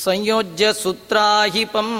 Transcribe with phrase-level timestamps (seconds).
[0.03, 1.93] संयोज्य सूत्राहिपम्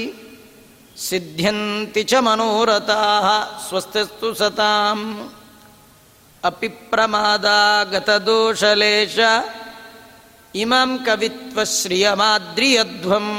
[0.98, 3.28] सिद्ध्यन्ति च मनोरथाः
[3.68, 5.04] स्वस्तिस्तु सताम्।
[6.44, 9.18] अपि प्रमादागतदोषलेश
[10.56, 13.34] इमां कवित्वश्रियमाद्रियध्वम्।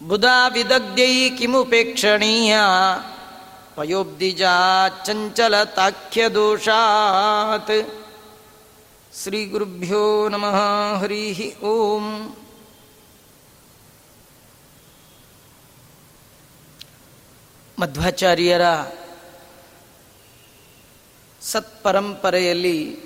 [0.00, 2.64] बुधा विदग्ध्यै किमुपेक्षणीया
[3.76, 4.56] पयोब्दिजा
[5.06, 7.72] चञ्चलताख्यदोषात्
[9.14, 10.58] श्रीगुरुभ्यो नमः
[11.00, 11.38] हरिः
[11.68, 12.10] ओम्
[17.80, 18.60] ಮಧ್ವಾಚಾರ್ಯರ
[21.40, 23.00] ಸತ್ಪರಂಪರೆಯಲ್ಲಿ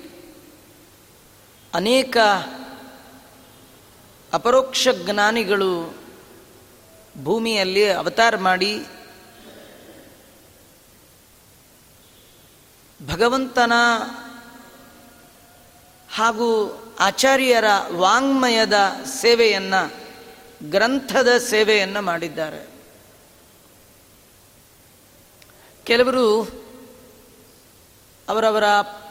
[1.73, 2.17] ಅನೇಕ
[4.33, 5.95] ಅಪರೋಕ್ಷ ಜ್ಞಾನಿಗಳು
[7.23, 8.85] ಭೂಮಿಯಲ್ಲಿ ಅವತಾರ ಮಾಡಿ
[13.07, 13.73] ಭಗವಂತನ
[16.09, 19.93] ಹಾಗೂ ಆಚಾರ್ಯರ ವಾಂಗ್ಮಯದ ಸೇವೆಯನ್ನು,
[20.69, 22.74] ಗ್ರಂಥದ ಸೇವೆಯನ್ನು ಮಾಡಿದ್ದಾರೆ.
[25.85, 26.43] ಕೆಲವರು
[28.29, 28.63] ಅವರವರ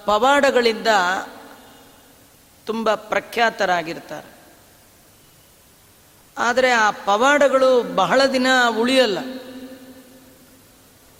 [0.05, 0.87] ಪವಾಡಗಳಿಂದ
[2.67, 4.35] ತುಂಬ ಪ್ರಖ್ಯಾತರಾಗಿರ್ತಾರೆ.
[6.39, 8.47] ಆದರೆ ಆ ಪವಾಡಗಳು ಬಹಳ ದಿನ
[8.79, 9.19] ಉಳಿಯಲ್ಲ.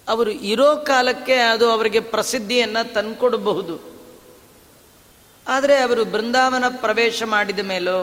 [0.09, 3.95] ಅವರು ಇರೋ ಕಾಲಕ್ಕೆ ಅದು ಅವರಿಗೆ ಪ್ರಸಿದ್ಧಿಯನ್ನು ತಂದುಕೊಡಬಹುದು.
[5.49, 8.03] ಆದರೆ ಅವರು ಬೃಂದಾವನ ಪ್ರವೇಶ ಮಾಡಿದ ಮೇಲೋ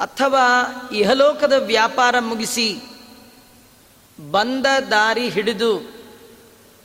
[0.00, 0.42] ಅಥವಾ
[0.92, 2.80] ಇಹಲೋಕದ ವ್ಯಾಪಾರ ಮುಗಿಸಿ
[4.20, 5.96] ಬಂದ ದಾರಿ ಹಿಡಿದು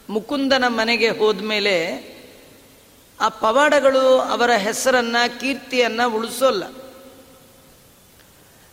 [0.10, 2.12] ಮುಕುಂದನ ಮನೆಗೆ ಹೋದ್ಮೇಲೆ
[3.20, 6.64] ಆ ಪವಾಡಗಳು ಅವರ ಹೆಸರನ್ನ, ಕೀರ್ತಿಯನ್ನ ಉಳಿಸೋಲ್ಲ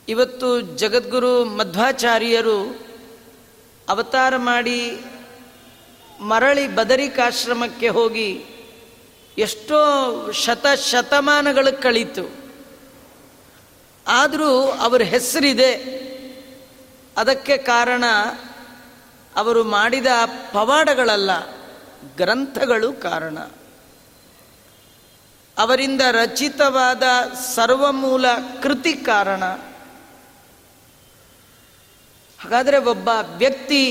[0.09, 2.87] ಇವತ್ತು ಜಗದ್ಗುರು ಮಧ್ವಾಚಾರ್ಯರು
[3.89, 5.01] ಅವತಾರ ಮಾಡಿ
[6.21, 8.45] ಮರಳಿ ಬದರಿಕಾಶ್ರಮಕ್ಕೆ ಹೋಗಿ
[9.39, 12.31] ಎಷ್ಟೋ ಶತ ಶತಮಾನಗಳು ಕಳೀತು.
[14.07, 15.99] ಆದರೂ ಅವರ ಹೆಸರಿದೆ.
[17.17, 18.05] ಅದಕ್ಕೆ ಕಾರಣ
[19.39, 20.07] ಅವರು ಮಾಡಿದ
[20.53, 21.31] ಪವಾಡಗಳಲ್ಲ,
[22.17, 23.39] ಗ್ರಂಥಗಳು ಕಾರಣ.
[25.59, 27.03] ಅವರಿಂದ ರಚಿತವಾದ
[27.55, 28.27] ಸರ್ವಮೂಲ
[28.63, 29.45] ಕೃತಿ ಕಾರಣ.
[32.41, 33.85] ಹಾಗಾದರೆ ಒಬ್ಬ ವ್ಯಕ್ತಿ,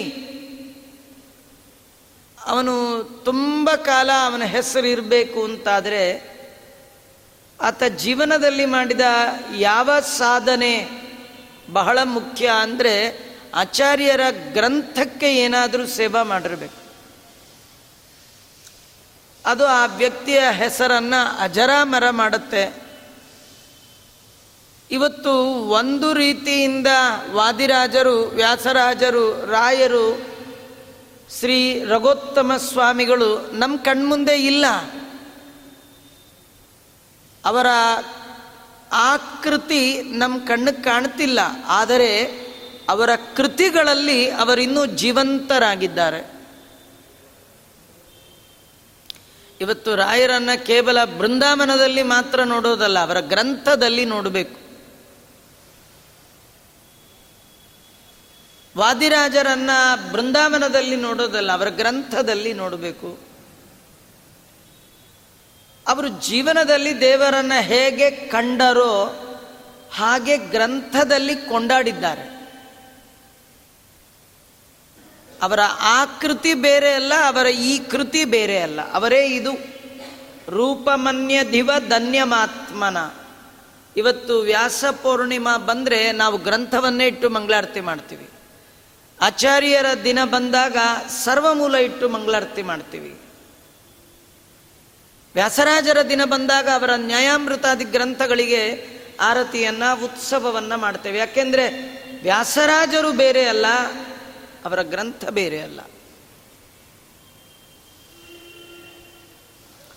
[2.45, 6.37] ಅವನು ತುಂಬ ಕಾಲ ಅವನ ಹೆಸರು ಇರಬೇಕು ಅಂತಾದರೆ,
[7.61, 9.01] ಆತ ಜೀವನದಲ್ಲಿ ಮಾಡಿದ
[9.55, 10.89] ಯಾವ ಸಾಧನೆ
[11.73, 14.21] ಬಹಳ ಮುಖ್ಯ ಅಂದರೆ ಆಚಾರ್ಯರ
[14.53, 16.87] ಗ್ರಂಥಕ್ಕೆ ಏನಾದರೂ ಸೇವಾ ಮಾಡಿರಬೇಕು.
[19.45, 22.87] ಅದು ಆ ವ್ಯಕ್ತಿಯ ಹೆಸರನ್ನು ಅಜರಾಮರ ಮಾಡುತ್ತೆ.
[24.91, 25.33] ಇವತ್ತು
[25.69, 26.87] ಒಂದು ರೀತಿಯಿಂದ
[27.31, 30.25] ವಾದಿರಾಜರು, ವ್ಯಾಸರಾಜರು, ರಾಯರು,
[31.39, 34.65] ಶ್ರೀ ರಘೋತ್ತಮ ಸ್ವಾಮಿಗಳು ನಮ್ಮ ಕಣ್ಮುಂದೆ ಇಲ್ಲ.
[37.45, 37.67] ಅವರ
[38.91, 41.39] ಆಕೃತಿ ನಮ್ಮ ಕಣ್ಣಿಗೆ ಕಾಣ್ತಿಲ್ಲ.
[41.67, 42.46] ಆದರೆ
[42.89, 46.37] ಅವರ ಕೃತಿಗಳಲ್ಲಿ ಅವರಿನ್ನೂ ಜೀವಂತರಾಗಿದ್ದಾರೆ.
[49.61, 54.67] ಇವತ್ತು ರಾಯರನ್ನು ಕೇವಲ ಬೃಂದಾವನದಲ್ಲಿ ಮಾತ್ರ ನೋಡೋದಲ್ಲ, ಅವರ ಗ್ರಂಥದಲ್ಲಿ ನೋಡಬೇಕು.
[58.77, 59.69] ವಾದಿರಾಜರನ್ನ
[60.11, 63.19] ಬೃಂದಾವನದಲ್ಲಿ ನೋಡೋದಲ್ಲ, ಅವರ ಗ್ರಂಥದಲ್ಲಿ ನೋಡಬೇಕು.
[65.87, 69.23] ಅವರು ಜೀವನದಲ್ಲಿ ದೇವರನ್ನ ಹೇಗೆ ಕಂಡರೋ
[69.91, 72.36] ಹಾಗೆ ಗ್ರಂಥದಲ್ಲಿ ಕೊಂಡಾಡಿದ್ದಾರೆ.
[75.41, 78.93] ಅವರ ಆ ಕೃತಿ ಬೇರೆ ಅಲ್ಲ, ಅವರ ಈ ಕೃತಿ ಬೇರೆ ಅಲ್ಲ.
[78.93, 79.51] ಅವರೇ ಇದು
[80.49, 82.97] ರೂಪಮನ್ಯ ದಿವ ಧನ್ಯಮಾತ್ಮನ.
[83.97, 88.29] ಇವತ್ತು ವ್ಯಾಸ ಪೂರ್ಣಿಮಾ ಬಂದರೆ ನಾವು ಗ್ರಂಥವನ್ನೇ ಇಟ್ಟು ಮಂಗಳಾರತಿ ಮಾಡ್ತೀವಿ.
[89.21, 90.77] ಆಚಾರ್ಯರ ದಿನ ಬಂದಾಗ
[91.23, 93.17] ಸರ್ವಮೂಲ ಇಟ್ಟು ಮಂಗಳಾರತಿ ಮಾಡ್ತೀವಿ.
[95.35, 98.87] ವ್ಯಾಸರಾಜರ ದಿನ ಬಂದಾಗ ಅವರ ನ್ಯಾಯಾಮೃತಾದಿ ಗ್ರಂಥಗಳಿಗೆ
[99.19, 101.17] ಆರತಿಯನ್ನ, ಉತ್ಸವವನ್ನ ಮಾಡ್ತೇವೆ.
[101.17, 101.69] ಯಾಕೆಂದ್ರೆ
[102.23, 103.65] ವ್ಯಾಸರಾಜರು ಬೇರೆ ಅಲ್ಲ
[104.67, 105.79] ಅವರ ಗ್ರಂಥ ಬೇರೆ ಅಲ್ಲ.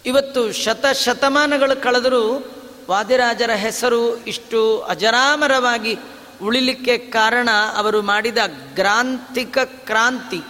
[0.06, 2.52] ಇವತ್ತು ಶತ ಶತಮಾನಗಳು ಕಳೆದರೂ
[2.90, 5.98] ವಾದಿರಾಜರ ಹೆಸರು ಇಷ್ಟು ಅಜರಾಮರವಾಗಿ
[6.42, 8.38] ಉಳಿಲಿಕ್ಕೆ ಕಾರಣ ಅವರು ಮಾಡಿದ
[8.74, 10.40] ಗ್ರಾಂತಿಕ ಕ್ರಾಂತಿ.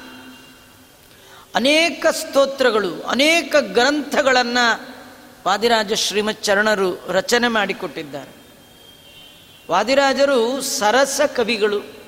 [1.55, 4.95] ಅನೇಕ ಸ್ತೋತ್ರಗಳು, ಅನೇಕ ಗ್ರಂಥಗಳನ್ನು
[5.47, 8.31] ವಾದಿರಾಜ ಶ್ರೀಮತ್ ಚರಣರು ರಚನೆ ಮಾಡಿಕೊಟ್ಟಿದ್ದಾರೆ.
[9.71, 12.00] ವಾದಿರಾಜರು ಸರಸ ಕವಿಗಳು.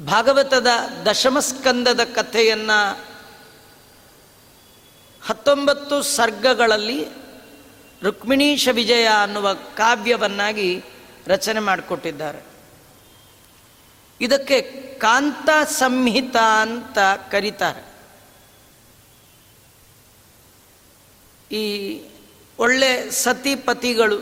[0.00, 0.66] ಭಾಗವತದ
[1.06, 3.04] ದಶಮಸ್ಕಂದದ ಕಥೆಯನ್ನು
[5.22, 7.06] ಹತ್ತೊಂಬತ್ತು ಸರ್ಗಗಳಲ್ಲಿ
[8.02, 10.84] ರುಕ್ಮಿಣೀಶ ವಿಜಯ ಅನ್ನುವ ಕಾವ್ಯವನ್ನಾಗಿ
[11.26, 12.38] ರಚನೆ ಮಾಡಿಕೊಟ್ಟಿದ್ದಾರೆ.
[14.20, 14.60] ಇದಕ್ಕೆ
[14.98, 16.98] ಕಾಂತ ಸಂಹಿತ ಅಂತ
[17.30, 17.92] ಕರೀತಾರೆ.
[21.56, 21.98] ಈ
[22.58, 24.18] ಒಳ್ಳೆ ಸತಿಪತಿಗಳು,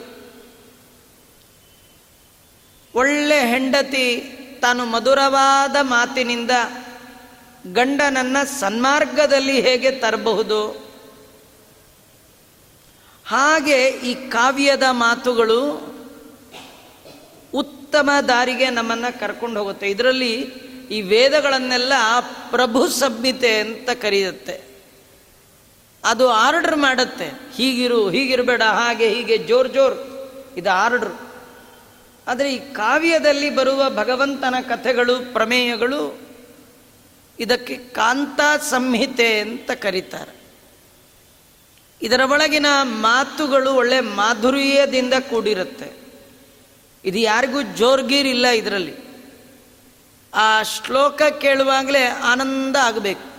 [2.95, 6.51] ಒಳ್ಳೆ ಹೆಂಡತಿ ತಾನು ಮಧುರವಾದ ಮಾತಿನಿಂದ
[7.73, 10.91] ಗಂಡನನ್ನ ಸನ್ಮಾರ್ಗದಲ್ಲಿ ಹೇಗೆ ತರಬಹುದು?
[13.27, 15.91] ಹಾಗೆ ಈ ಕಾವ್ಯದ ಮಾತುಗಳು
[17.55, 19.91] ಉತ್ತಮ ದಾರಿಗೆ ನಮ್ಮನ್ನ ಕರ್ಕೊಂಡು ಹೋಗುತ್ತೆ.
[19.91, 20.35] ಇದರಲ್ಲಿ
[20.91, 21.93] ಈ ವೇದಗಳನ್ನೆಲ್ಲ
[22.51, 24.61] ಪ್ರಭು ಸಂಹಿತೆ ಅಂತ ಕರೆಯುತ್ತೆ.
[26.05, 27.51] ಅದು ಆರ್ಡರ್ ಮಾಡುತ್ತೆ.
[27.55, 29.95] ಹೀಗಿರು, ಹೀಗಿರಬೇಡ, ಹಾಗೆ ಹೀಗೆ ಜೋರ್ ಜೋರ್.
[30.57, 31.30] ಇದು ಆರ್ಡರ್.
[32.31, 36.21] ಆದರೆ ಈ ಕಾವ್ಯದಲ್ಲಿ ಬರುವ ಭಗವಂತನ ಕಥೆಗಳು, ಪ್ರಮೇಯಗಳು
[37.39, 40.41] ಇದಕ್ಕೆ ಕಾಂತ ಸಂಹಿತೆ ಅಂತ ಕರೀತಾರೆ.
[42.03, 45.93] ಇದರ ಒಳಗಿನ ಮಾತುಗಳು ಒಳ್ಳೆ ಮಾಧುರ್ಯದಿಂದ ಕೂಡಿರುತ್ತೆ.
[47.05, 48.95] ಇದು ಯಾರಿಗೂ ಜೋರ್ಗೀರ್ ಇಲ್ಲ ಇದರಲ್ಲಿ.
[50.35, 53.31] ಆ ಶ್ಲೋಕ ಕೇಳುವಾಗಲೇ ಆನಂದ ಆಗಬೇಕು.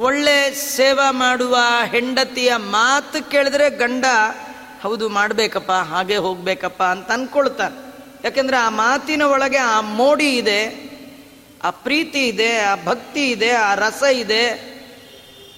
[0.00, 4.04] ಒಳ್ಳೆ ಸೇವಾ ಮಾಡುವ ಹೆಂಡತಿಯ ಮಾತು ಕೇಳಿದ್ರೆ ಗಂಡ
[4.82, 7.88] ಹೌದು, ಮಾಡಬೇಕಪ್ಪ, ಹಾಗೆ ಹೋಗಬೇಕಪ್ಪ ಅಂತ ಅಂದ್ಕೊಳ್ತಾನೆ
[8.24, 10.90] ಯಾಕೆಂದರೆ ಆ ಮಾತಿನ ಒಳಗೆ ಆ ಮೋಡಿ ಇದೆ,
[11.62, 14.48] ಆ ಪ್ರೀತಿ ಇದೆ, ಆ ಭಕ್ತಿ ಇದೆ, ಆ ರಸ ಇದೆ.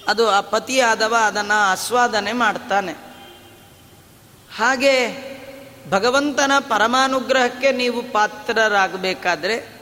[0.09, 2.93] ಅದು ಆ ಪತಿಯಾದವ ಅದನ್ನು ಆಸ್ವಾದನೆ ಮಾಡ್ತಾನೆ.
[4.57, 5.31] ಹಾಗೆ
[5.91, 9.81] ಭಗವಂತನ ಪರಮಾನುಗ್ರಹಕ್ಕೆ ನೀವು ಪಾತ್ರರಾಗಬೇಕಾದ್ರೆ,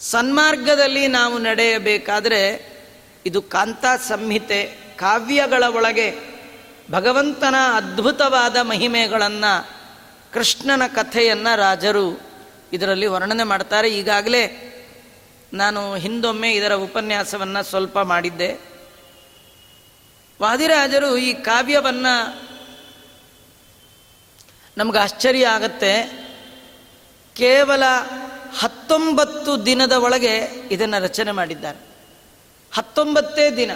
[0.00, 2.72] ಸನ್ಮಾರ್ಗದಲ್ಲಿ ನಾವು ನಡೆಯಬೇಕಾದ್ರೆ
[3.26, 6.27] ಇದು ಕಾಂತ ಸಂಹಿತೆ ಕಾವ್ಯಗಳ ಒಳಗೆ
[6.90, 9.68] ಭಗವಂತನ ಅದ್ಭುತವಾದ ಮಹಿಮೆಗಳನ್ನು
[10.32, 12.20] ಕೃಷ್ಣನ ಕಥೆಯನ್ನು ರಾಜರು
[12.72, 13.90] ಇದರಲ್ಲಿ ವರ್ಣನೆ ಮಾಡ್ತಾರೆ.
[13.90, 14.74] ಈಗಾಗಲೇ
[15.52, 18.60] ನಾನು ಹಿಂದೊಮ್ಮೆ ಇದರ ಉಪನ್ಯಾಸವನ್ನು ಸ್ವಲ್ಪ ಮಾಡಿದ್ದೆ.
[20.42, 22.48] ವಾದಿರಾಜರು ಈ ಕಾವ್ಯವನ್ನು
[24.78, 26.04] ನಮ್ಗೆ ಆಶ್ಚರ್ಯ ಆಗತ್ತೆ.
[27.36, 27.82] ಕೇವಲ
[28.58, 30.36] ಹತ್ತೊಂಬತ್ತು ದಿನದ ಒಳಗೆ
[30.70, 31.78] ಇದನ್ನು ರಚನೆ ಮಾಡಿದ್ದಾರೆ.
[32.72, 33.70] ಹತ್ತೊಂಬತ್ತೇ ದಿನ.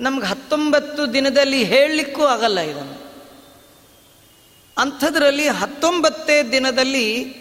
[0.00, 3.08] ನಮ್ಗೆ ಹತ್ತೊಂಬತ್ತು ದಿನದಲ್ಲಿ ಹೇಳಲಿಕ್ಕೂ ಆಗಲ್ಲ ಇದನ್ನು.
[4.78, 7.38] ಅಂಥದ್ರಲ್ಲಿ ಹತ್ತೊಂಬತ್ತೇ ದಿನದಲ್ಲಿ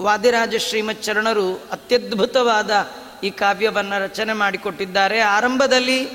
[0.00, 2.90] ವಾದಿರಾಜ ಶ್ರೀಮತ್ ಚರಣರು ಅತ್ಯದ್ಭುತವಾದ
[3.24, 5.20] ಈ ಕಾವ್ಯವನ್ನು ರಚನೆ ಮಾಡಿಕೊಟ್ಟಿದ್ದಾರೆ.
[5.20, 6.08] ಆರಂಭದಲ್ಲಿ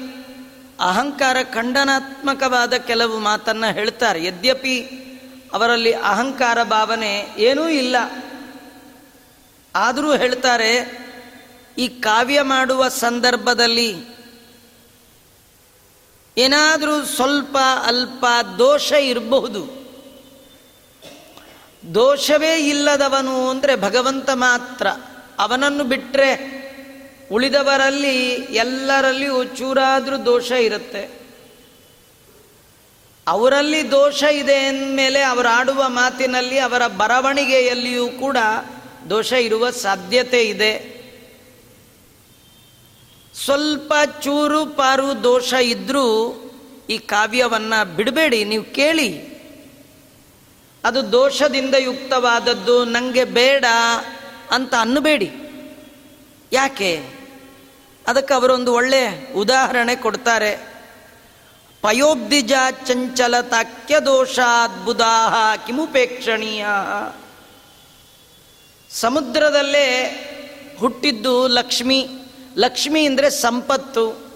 [0.80, 4.26] ಅಹಂಕಾರ ಖಂಡನಾತ್ಮಕವಾದ ಕೆಲವು ಮಾತನ್ನು ಹೇಳ್ತಾರೆ.
[4.26, 4.82] ಯದ್ಯಪಿ
[5.54, 7.96] ಅವರಲ್ಲಿ ಅಹಂಕಾರ ಭಾವನೆ ಏನೂ ಇಲ್ಲ.
[9.76, 11.02] ಆದರೂ ಹೇಳ್ತಾರೆ,
[11.78, 14.17] ಈ ಕಾವ್ಯ ಮಾಡುವ ಸಂದರ್ಭದಲ್ಲಿ
[16.38, 18.26] ಏನಾದರೂ ಸ್ವಲ್ಪ ಅಲ್ಪ
[18.60, 19.78] ದೋಷ ಇರಬಹುದು.
[21.94, 24.88] ದೋಷವೇ ಇಲ್ಲದವನು ಅಂದರೆ ಭಗವಂತ ಮಾತ್ರ.
[25.40, 26.58] ಅವನನ್ನು ಬಿಟ್ಟರೆ
[27.32, 31.28] ಉಳಿದವರಲ್ಲಿ ಎಲ್ಲರಲ್ಲಿಯೂ ಚೂರಾದರೂ ದೋಷ ಇರುತ್ತೆ.
[33.28, 38.38] ಅವರಲ್ಲಿ ದೋಷ ಇದೆ ಅಂದಮೇಲೆ ಅವರು ಆಡುವ ಮಾತಿನಲ್ಲಿ ಅವರ ಬರವಣಿಗೆಯಲ್ಲಿಯೂ ಕೂಡ
[39.10, 40.97] ದೋಷ ಇರುವ ಸಾಧ್ಯತೆ ಇದೆ.
[43.46, 46.34] ಸ್ವಲ್ಪ ಚೂರು ಪಾರು ದೋಷ ಇದ್ದರೂ
[46.90, 49.38] ಈ ಕಾವ್ಯವನ್ನು ಬಿಡಬೇಡಿ, ನೀವು ಕೇಳಿ.
[50.84, 53.66] ಅದು ದೋಷದಿಂದ ಯುಕ್ತವಾದದ್ದು ನನಗೆ ಬೇಡ
[54.52, 55.32] ಅಂತ ಅನ್ನಬೇಡಿ.
[56.52, 57.10] ಯಾಕೆ?
[58.08, 60.68] ಅದಕ್ಕೆ ಅವರೊಂದು ಒಳ್ಳೆ ಉದಾಹರಣೆ ಕೊಡ್ತಾರೆ.
[61.82, 62.54] ಪಯೋಬ್ದಿಜ
[62.86, 66.66] ಚಂಚಲ ತಾಕ್ಯ ದೋಷಾದ್ಭುದಾ ಕಿಮುಪೇಕ್ಷಣೀಯ.
[68.90, 69.88] ಸಮುದ್ರದಲ್ಲೇ
[70.80, 72.08] ಹುಟ್ಟಿದ್ದು ಲಕ್ಷ್ಮಿ.
[72.58, 74.28] ಲಕ್ಷ್ಮಿ ಅಂದರೆ ಸಂಪತ್ತು.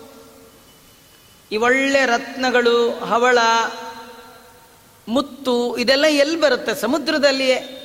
[1.61, 3.37] ಒಳ್ಳೆ ರತ್ನಗಳು, ಹವಳ,
[5.07, 6.81] ಮುತ್ತು, ಇದೆಲ್ಲ ಎಲ್ಲಿ ಬರುತ್ತೆ?
[6.81, 7.77] ಸಮುದ್ರದಲ್ಲಿಯೇ.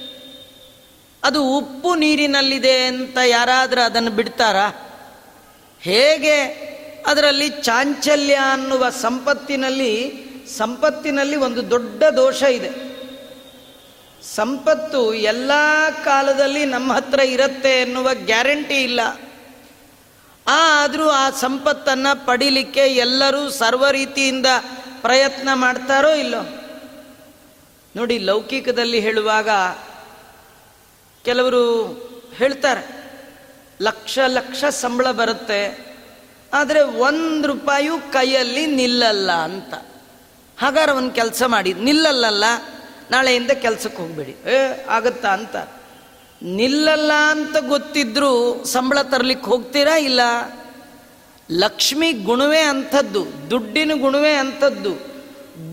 [1.24, 4.68] ಅದು ಉಪ್ಪು ನೀರಿನಲ್ಲಿದೆ ಅಂತ ಯಾರಾದರೂ ಅದನ್ನು ಬಿಡ್ತಾರಾ?
[5.80, 6.66] ಹೇಗೆ?
[7.06, 10.26] ಅದರಲ್ಲಿ ಚಾಂಚಲ್ಯ ಅನ್ನುವ ಸಂಪತ್ತಿನಲ್ಲಿ
[10.56, 12.86] ಸಂಪತ್ತಿನಲ್ಲಿ ಒಂದು ದೊಡ್ಡ ದೋಷ ಇದೆ.
[14.34, 15.50] ಸಂಪತ್ತು ಎಲ್ಲ
[16.04, 19.00] ಕಾಲದಲ್ಲಿ ನಮ್ಮ ಹತ್ರ ಇರುತ್ತೆ ಎನ್ನುವ ಗ್ಯಾರಂಟಿ ಇಲ್ಲ.
[20.48, 24.46] ಆದರೂ ಆ ಸಂಪತ್ತನ್ನು ಪಡಿಲಿಕ್ಕೆ ಎಲ್ಲರೂ ಸರ್ವ ರೀತಿಯಿಂದ
[25.00, 26.42] ಪ್ರಯತ್ನ ಮಾಡ್ತಾರೋ ಇಲ್ಲೋ?
[27.96, 29.48] ನೋಡಿ, ಲೌಕಿಕದಲ್ಲಿ ಹೇಳುವಾಗ
[31.24, 31.62] ಕೆಲವರು
[32.34, 33.12] ಹೇಳ್ತಾರೆ,
[33.82, 35.86] ಲಕ್ಷ ಲಕ್ಷ ಸಂಬಳ ಬರುತ್ತೆ,
[36.52, 39.74] ಆದರೆ ಒಂದು ರೂಪಾಯು ಕೈಯಲ್ಲಿ ನಿಲ್ಲಲ್ಲ ಅಂತ.
[40.58, 42.44] ಹಾಗಾದ್ರೆ ಒಂದು ಕೆಲಸ ಮಾಡಿ, ನಿಲ್ಲಲ್ಲಲ್ಲ,
[43.10, 44.36] ನಾಳೆಯಿಂದ ಕೆಲಸಕ್ಕೆ ಹೋಗಬೇಡಿ.
[44.50, 45.56] ಏ, ಆಗುತ್ತಾ ಅಂತ.
[46.42, 50.20] ನಿಲ್ಲಲ್ಲ ಅಂತ ಗೊತ್ತಿದ್ರೂ ಸಂಬಳ ತರಲಿಕ್ಕೆ ಹೋಗ್ತೀರಾ ಇಲ್ಲ?
[51.50, 55.16] ಲಕ್ಷ್ಮಿ ಗುಣವೇ ಅಂಥದ್ದು, ದುಡ್ಡಿನ ಗುಣವೇ ಅಂಥದ್ದು,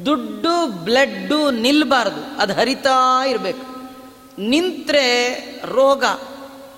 [0.05, 3.91] ದುಡ್ಡು, ಬ್ಲಡ್ಡು ನಿಲ್ಲಬಾರ್ದು ಅದು ಹರಿತಾ ಇರಬೇಕು.
[4.41, 5.33] ನಿಂತರೆ
[5.65, 6.03] ರೋಗ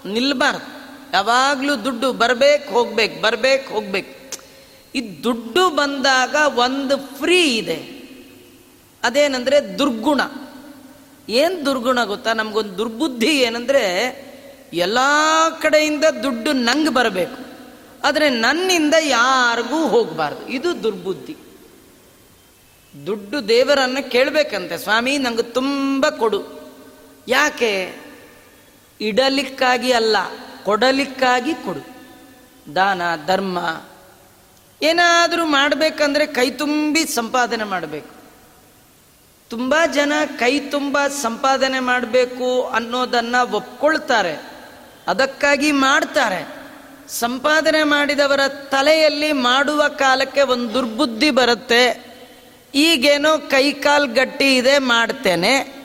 [0.07, 0.75] ನಿಲ್ಲಬಾರ್ದು
[1.13, 4.15] ಯಾವಾಗಲೂ ದುಡ್ಡು ಬರಬೇಕು, ಹೋಗ್ಬೇಕು ಬರಬೇಕು, ಹೋಗ್ಬೇಕು.
[4.95, 7.95] ಈ ದುಡ್ಡು ಬಂದಾಗ ಒಂದು ಫ್ರೀ ಇದೆ.
[9.03, 10.21] ಅದೇನಂದ್ರೆ ದುರ್ಗುಣ.
[11.29, 12.33] ಏನು ದುರ್ಗುಣ ಗೊತ್ತಾ?
[12.33, 14.25] ನಮಗೊಂದು ದುರ್ಬುದ್ಧಿ ಏನಂದ್ರೆ
[14.73, 14.97] ಎಲ್ಲ
[15.61, 17.45] ಕಡೆಯಿಂದ ದುಡ್ಡು ನಂಗೆ ಬರಬೇಕು.
[18.07, 20.47] ಆದರೆ ನನ್ನಿಂದ ಯಾರಿಗೂ ಹೋಗಬಾರ್ದು.
[20.47, 21.37] ಇದು ದುರ್ಬುದ್ಧಿ.
[23.05, 24.77] ದುಡ್ಡು ದೇವರನ್ನು ಕೇಳಬೇಕಂತೆ.
[24.77, 26.71] ಸ್ವಾಮಿ, ನಂಗೆ ತುಂಬ ಕೊಡು.
[27.27, 27.95] ಯಾಕೆ?
[29.01, 30.17] ಇಡಲಿಕ್ಕಾಗಿ ಅಲ್ಲ,
[30.63, 31.95] ಕೊಡಲಿಕ್ಕಾಗಿ ಕೊಡು.
[32.75, 33.81] ದಾನ, ಧರ್ಮ,
[34.81, 38.14] ಏನಾದರೂ ಮಾಡಬೇಕಂದ್ರೆ ಕೈ ತುಂಬಿ ಸಂಪಾದನೆ ಮಾಡಬೇಕು.
[39.49, 44.51] ತುಂಬ ಜನ ಕೈ ತುಂಬ ಸಂಪಾದನೆ ಮಾಡಬೇಕು ಅನ್ನೋದನ್ನು ಒಪ್ಕೊಳ್ತಾರೆ.
[45.07, 46.47] ಅದಕ್ಕಾಗಿ ಮಾಡ್ತಾರೆ.
[47.09, 52.15] ಸಂಪಾದನೆ ಮಾಡಿದವರ ತಲೆಯಲ್ಲಿ ಮಾಡುವ ಕಾಲಕ್ಕೆ ಒಂದು ದುರ್ಬುದ್ಧಿ ಬರುತ್ತೆ.
[52.75, 55.75] ಈಗೇನೋ ಕೈಕಾಲು ಗಟ್ಟಿ ಇದೆ ಮಾಡ್ತೇನೆ.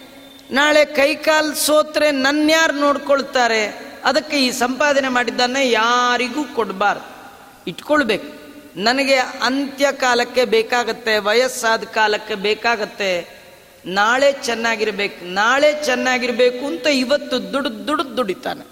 [0.50, 3.90] ನಾಳೆ ಕೈಕಾಲು ಸೋತ್ರೆ ನನ್ಯಾರು ನೋಡ್ಕೊಳ್ತಾರೆ.
[4.04, 7.32] ಅದಕ್ಕೆ ಈ ಸಂಪಾದನೆ ಮಾಡಿದ್ದನ್ನು ಯಾರಿಗೂ ಕೊಡಬಾರ್ದು.
[7.66, 8.40] ಇಟ್ಕೊಳ್ಬೇಕು.
[8.76, 13.39] ನನಗೆ ಅಂತ್ಯ ಕಾಲಕ್ಕೆ ಬೇಕಾಗತ್ತೆ, ವಯಸ್ಸಾದ ಕಾಲಕ್ಕೆ ಬೇಕಾಗತ್ತೆ.
[13.84, 18.64] ನಾಳೆ ಚೆನ್ನಾಗಿರ್ಬೇಕು ನಾಳೆ ಚೆನ್ನಾಗಿರ್ಬೇಕು ಅಂತ ಇವತ್ತು ದುಡ್ದು ದುಡ್ದು ದುಡಿತಾನೆ.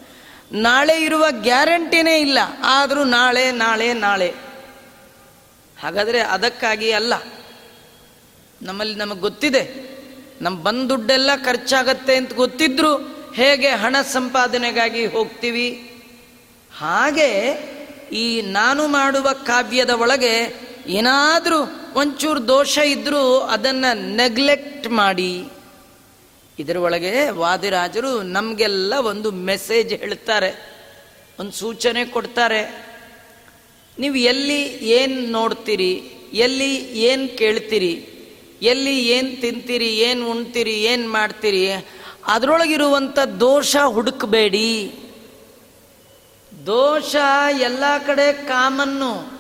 [0.53, 4.35] ನಾಳೆ ಇರುವ ಗ್ಯಾರಂಟಿನೇ ಇಲ್ಲ, ಆದರೂ ನಾಳೆ ನಾಳೆ ನಾಳೆ.
[5.83, 7.15] ಹಾಗಾದರೆ ಅದಕ್ಕಾಗಿ ಅಲ್ಲ,
[8.63, 9.63] ನಮ್ಮಲ್ಲಿ ನಮಗೆ ಗೊತ್ತಿದೆ
[10.41, 12.97] ನಮ್ಮ ಬಂದ ದುಡ್ಡೆಲ್ಲ ಖರ್ಚಾಗತ್ತೆ ಅಂತ ಗೊತ್ತಿದ್ರು
[13.35, 15.69] ಹೇಗೆ ಹಣ ಸಂಪಾದನೆಗಾಗಿ ಹೋಗ್ತೀವಿ?
[16.77, 17.31] ಹಾಗೆ
[18.13, 20.35] ಈ ನಾನು ಮಾಡುವ ಕಾವ್ಯದ ಒಳಗೆ
[20.87, 21.65] ಏನಾದರೂ
[21.99, 25.49] ಒಂಚೂರು ದೋಷ ಇದ್ದರೂ ಅದನ್ನು ನೆಗ್ಲೆಕ್ಟ್ ಮಾಡಿ.
[26.59, 30.51] ಇದರ ಒಳಗೆ ವಾದಿರಾಜರು ನಮಗೆಲ್ಲ ಒಂದು ಮೆಸೇಜ್ ಹೇಳ್ತಾರೆ.
[31.41, 32.63] ಒಂದು ಸೂಚನೆ ಕೊಡ್ತಾರೆ.
[33.99, 34.63] ನೀವು ಎಲ್ಲಿ
[34.97, 35.93] ಏನು ನೋಡ್ತೀರಿ,
[36.33, 36.71] ಎಲ್ಲಿ
[37.03, 37.93] ಏನು ಕೇಳ್ತೀರಿ,
[38.63, 41.63] ಎಲ್ಲಿ ಏನು ತಿಂತೀರಿ, ಏನು ಉಣ್ತೀರಿ, ಏನು ಮಾಡ್ತೀರಿ
[42.27, 44.93] ಅದರೊಳಗಿರುವಂಥ ದೋಷ ಹುಡುಕಬೇಡಿ.
[46.67, 47.17] ದೋಷ
[47.61, 49.38] ಎಲ್ಲ ಕಡೆ ಕಾಮನ್ನು.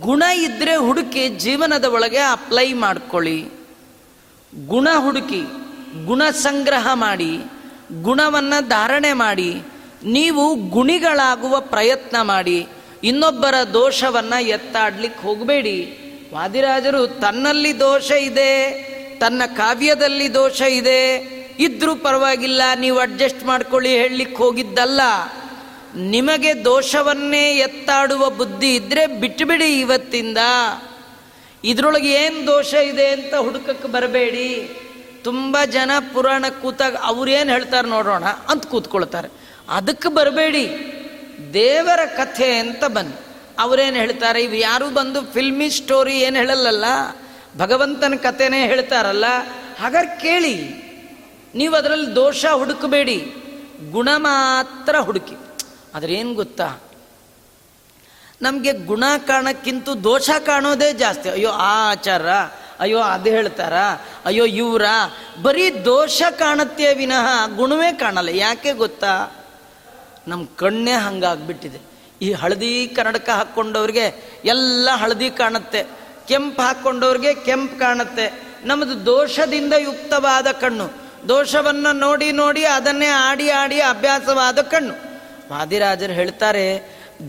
[0.00, 3.44] ಗುಣ ಇದ್ರೆ ಹುಡುಕಿ ಜೀವನದ ಒಳಗೆ ಅಪ್ಲೈ ಮಾಡ್ಕೊಳ್ಳಿ.
[4.66, 5.40] ಗುಣ ಹುಡುಕಿ,
[6.06, 7.38] ಗುಣ ಸಂಗ್ರಹ ಮಾಡಿ,
[8.02, 9.62] ಗುಣವನ್ನು ಧಾರಣೆ ಮಾಡಿ,
[10.04, 12.68] ನೀವು ಗುಣಿಗಳಾಗುವ ಪ್ರಯತ್ನ ಮಾಡಿ,
[13.04, 15.98] ಇನ್ನೊಬ್ಬರ ದೋಷವನ್ನು ಎತ್ತಾಡ್ಲಿಕ್ಕೆ ಹೋಗಬೇಡಿ.
[16.34, 18.72] ವಾದಿರಾಜರು, ತನ್ನಲ್ಲಿ ದೋಷ ಇದೆ,
[19.20, 21.16] ತನ್ನ ಕಾವ್ಯದಲ್ಲಿ ದೋಷ ಇದೆ,
[21.58, 25.00] ಇದ್ರೂ ಪರವಾಗಿಲ್ಲ, ನೀವು ಅಡ್ಜಸ್ಟ್ ಮಾಡ್ಕೊಳ್ಳಿ ಹೇಳಲಿಕ್ಕೆ ಹೋಗಿದ್ದಲ್ಲ.
[25.96, 30.38] ನಿಮಗೆ ದೋಷವನ್ನೇ ಎತ್ತಾಡುವ ಬುದ್ಧಿ ಇದ್ರೆ ಬಿಟ್ಟುಬಿಡಿ ಇವತ್ತಿಂದ.
[31.64, 34.70] ಇದ್ರೊಳಗೆ ಏನು ದೋಷ ಇದೆ ಅಂತ ಹುಡುಕಕ್ಕೆ ಬರಬೇಡಿ.
[35.24, 39.28] ತುಂಬ ಜನ ಪುರಾಣ ಕೂತಾಗ ಅವ್ರೇನು ಹೇಳ್ತಾರೆ ನೋಡೋಣ ಅಂತ ಕೂತ್ಕೊಳ್ತಾರೆ.
[39.68, 40.68] ಅದಕ್ಕೆ ಬರಬೇಡಿ.
[41.54, 43.14] ದೇವರ ಕಥೆ ಅಂತ ಬನ್ನಿ.
[43.58, 44.44] ಅವರೇನು ಹೇಳ್ತಾರೆ?
[44.44, 46.84] ಇವು ಯಾರು ಬಂದು ಫಿಲ್ಮಿ ಸ್ಟೋರಿ ಏನು ಹೇಳಲ್ಲಲ್ಲ?
[47.58, 49.24] ಭಗವಂತನ ಕಥೆನೇ ಹೇಳ್ತಾರಲ್ಲ?
[49.80, 50.54] ಹಾಗಾದ್ರೆ ಕೇಳಿ.
[51.54, 53.34] ನೀವು ಅದರಲ್ಲಿ ದೋಷ ಹುಡುಕಬೇಡಿ.
[53.90, 55.47] ಗುಣ ಮಾತ್ರ ಹುಡುಕಿ.
[56.06, 56.78] ಏನು ಗೊತ್ತಾ?
[58.42, 61.28] ನಮಗೆ ಗುಣ ಕಾಣಕ್ಕಿಂತ ದೋಷ ಕಾಣೋದೇ ಜಾಸ್ತಿ.
[61.28, 62.30] ಅಯ್ಯೋ, ಆ ಆಚಾರ,
[62.80, 63.74] ಅಯ್ಯೋ, ಅದು ಹೇಳ್ತಾರ,
[64.24, 64.82] ಅಯ್ಯೋ, ಇವರ.
[65.42, 68.28] ಬರೀ ದೋಷ ಕಾಣುತ್ತೆ ವಿನಃ ಗುಣವೇ ಕಾಣಲ್ಲ.
[68.28, 69.26] ಯಾಕೆ ಗೊತ್ತಾ?
[70.28, 71.78] ನಮ್ಮ ಕಣ್ಣೇ ಹಂಗಾಗ್ಬಿಟ್ಟಿದೆ.
[72.22, 75.84] ಈ ಹಳದಿ ಕನ್ನಡಕ ಹಾಕ್ಕೊಂಡವ್ರಿಗೆ ಎಲ್ಲ ಹಳದಿ ಕಾಣುತ್ತೆ.
[76.28, 78.42] ಕೆಂಪು ಹಾಕ್ಕೊಂಡವ್ರಿಗೆ ಕೆಂಪು ಕಾಣುತ್ತೆ.
[78.64, 80.90] ನಮ್ಮದು ದೋಷದಿಂದ ಯುಕ್ತವಾದ ಕಣ್ಣು.
[81.28, 85.07] ದೋಷವನ್ನು ನೋಡಿ ನೋಡಿ ಅದನ್ನೇ ಆಡಿ ಆಡಿ ಅಭ್ಯಾಸವಾದ ಕಣ್ಣು.
[85.50, 86.66] ವಾದಿರಾಜರು ಹೇಳ್ತಾರೆ,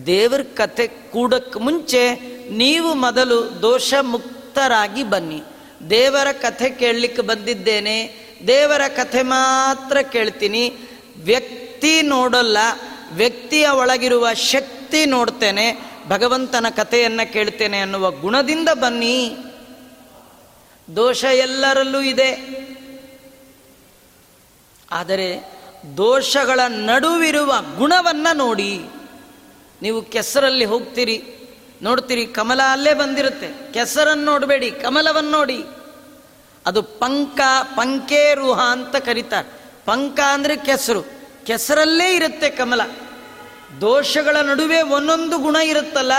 [0.05, 2.15] ದೇವರ ಕಥೆ ಕೂಡಕ್ಕೆ ಮುಂಚೆ
[2.49, 5.43] ನೀವು ಮೊದಲು ದೋಷ ಮುಕ್ತರಾಗಿ ಬನ್ನಿ.
[5.89, 7.97] ದೇವರ ಕಥೆ ಕೇಳಲಿಕ್ಕೆ ಬಂದಿದ್ದೇನೆ,
[8.47, 10.73] ದೇವರ ಕಥೆ ಮಾತ್ರ ಕೇಳ್ತೀನಿ.
[11.17, 12.57] ವ್ಯಕ್ತಿ ನೋಡಲ್ಲ,
[13.13, 19.37] ವ್ಯಕ್ತಿಯ ಒಳಗಿರುವ ಶಕ್ತಿ ನೋಡ್ತೇನೆ, ಭಗವಂತನ ಕಥೆಯನ್ನು ಕೇಳ್ತೇನೆ ಅನ್ನುವ ಗುಣದಿಂದ ಬನ್ನಿ.
[20.95, 22.31] ದೋಷ ಎಲ್ಲರಲ್ಲೂ ಇದೆ.
[24.91, 25.58] ಆದರೆ
[25.95, 28.85] ದೋಷಗಳ ನಡುವಿರುವ ಗುಣವನ್ನು ನೋಡಿ
[29.81, 31.23] ನೀವು ಕೆಸರಲ್ಲಿ ಹೋಗ್ತೀರಿ.
[31.81, 33.73] ನೋಡ್ತೀರಿ, ಕಮಲ ಅಲ್ಲೇ ಬಂದಿರುತ್ತೆ.
[33.73, 35.63] ಕೆಸರನ್ನು ನೋಡಬೇಡಿ, ಕಮಲವನ್ನು ನೋಡಿ.
[36.65, 37.39] ಅದು ಪಂಕ
[37.75, 39.49] ಪಂಕೇರುಹ ಅಂತ ಕರೀತಾರೆ.
[39.85, 41.01] ಪಂಕ ಅಂದರೆ ಕೆಸರು.
[41.45, 42.81] ಕೆಸರಲ್ಲೇ ಇರುತ್ತೆ ಕಮಲ.
[43.81, 46.11] ದೋಷಗಳ ನಡುವೆ ಒಂದೊಂದು ಗುಣ ಇರುತ್ತಲ್ಲ,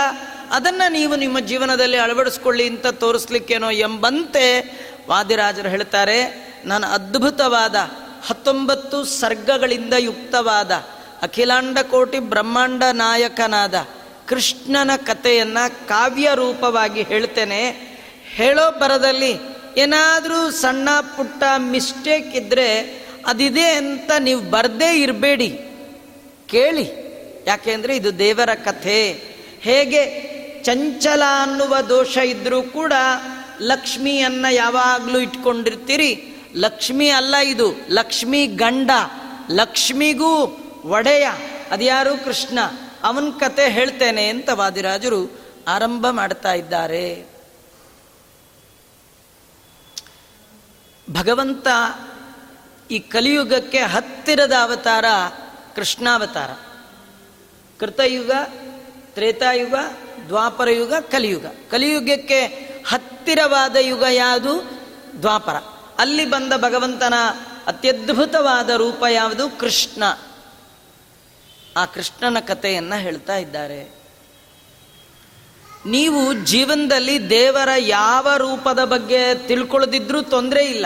[0.51, 4.45] ಅದನ್ನು ನೀವು ನಿಮ್ಮ ಜೀವನದಲ್ಲಿ ಅಳವಡಿಸ್ಕೊಳ್ಳಿ ಅಂತ ತೋರಿಸ್ಲಿಕ್ಕೇನೋ ಎಂಬಂತೆ
[5.09, 7.75] ವಾದಿರಾಜರು ಹೇಳ್ತಾರೆ ನಾನು ಅದ್ಭುತವಾದ
[8.25, 10.71] ಹತ್ತೊಂಬತ್ತು ಸರ್ಗಗಳಿಂದ ಯುಕ್ತವಾದ
[11.21, 13.87] ಅಖಿಲಾಂಡ ಕೋಟಿ ಬ್ರಹ್ಮಾಂಡ ನಾಯಕನಾದ
[14.27, 17.91] ಕೃಷ್ಣನ ಕಥೆಯನ್ನು ಕಾವ್ಯ ರೂಪವಾಗಿ ಹೇಳ್ತೇನೆ.
[18.25, 19.39] ಹೇಳೋ ಬರದಲ್ಲಿ
[19.77, 25.49] ಏನಾದರೂ ಸಣ್ಣ ಪುಟ್ಟ ಮಿಸ್ಟೇಕ್ ಇದ್ದರೆ ಅದಿದೆ ಅಂತ ನೀವು ಬರದೇ ಇರಬೇಡಿ.
[26.47, 27.01] ಕೇಳಿ.
[27.47, 29.31] ಯಾಕೆಂದರೆ ಇದು ದೇವರ ಕಥೆ.
[29.61, 30.31] ಹೇಗೆ
[30.63, 32.93] ಚಂಚಲ ಅನ್ನುವ ದೋಷ ಇದ್ದರೂ ಕೂಡ
[33.61, 36.30] ಲಕ್ಷ್ಮಿಯನ್ನು ಯಾವಾಗಲೂ ಇಟ್ಕೊಂಡಿರ್ತೀರಿ.
[36.55, 37.73] ಲಕ್ಷ್ಮಿ ಅಲ್ಲ ಇದು.
[37.89, 38.91] ಲಕ್ಷ್ಮಿ ಗಂಡ.
[39.51, 40.45] ಲಕ್ಷ್ಮಿಗೂ
[40.85, 41.29] ಒಡೆಯ.
[41.71, 42.59] ಅದ್ಯಾರು ಕೃಷ್ಣ?
[43.03, 47.25] ಅವನ ಕತೆ ಹೇಳ್ತೇನೆ ಅಂತ ವಾದಿರಾಜರು ಆರಂಭ ಮಾಡ್ತಾ ಇದ್ದಾರೆ.
[51.11, 51.67] ಭಗವಂತ
[52.91, 55.05] ಈ ಕಲಿಯುಗಕ್ಕೆ ಹತ್ತಿರದ ಅವತಾರ
[55.75, 56.49] ಕೃಷ್ಣಾವತಾರ.
[57.79, 58.31] ಕೃತಯುಗ,
[59.01, 59.75] ತ್ರೇತಾಯುಗ
[60.27, 61.45] ದ್ವಾಪರ ಯುಗ ಕಲಿಯುಗ.
[61.45, 62.45] ಕಲಿಯುಗಕ್ಕೆ
[62.87, 64.81] ಹತ್ತಿರವಾದ ಯುಗ ಯಾವುದು?
[65.21, 65.55] ದ್ವಾಪರ.
[65.97, 67.13] ಅಲ್ಲಿ ಬಂದ ಭಗವಂತನ
[67.67, 69.49] ಅತ್ಯದ್ಭುತವಾದ ರೂಪ ಯಾವುದು?
[69.49, 70.03] ಕೃಷ್ಣ.
[71.77, 74.01] ಆ ಕೃಷ್ಣನ ಕಥೆಯನ್ನು ಹೇಳ್ತಾ ಇದ್ದಾರೆ.
[75.85, 80.85] ನೀವು ಜೀವನದಲ್ಲಿ ದೇವರ ಯಾವ ರೂಪದ ಬಗ್ಗೆ ತಿಳ್ಕೊಳ್ಳದಿದ್ರೂ ತೊಂದರೆ ಇಲ್ಲ.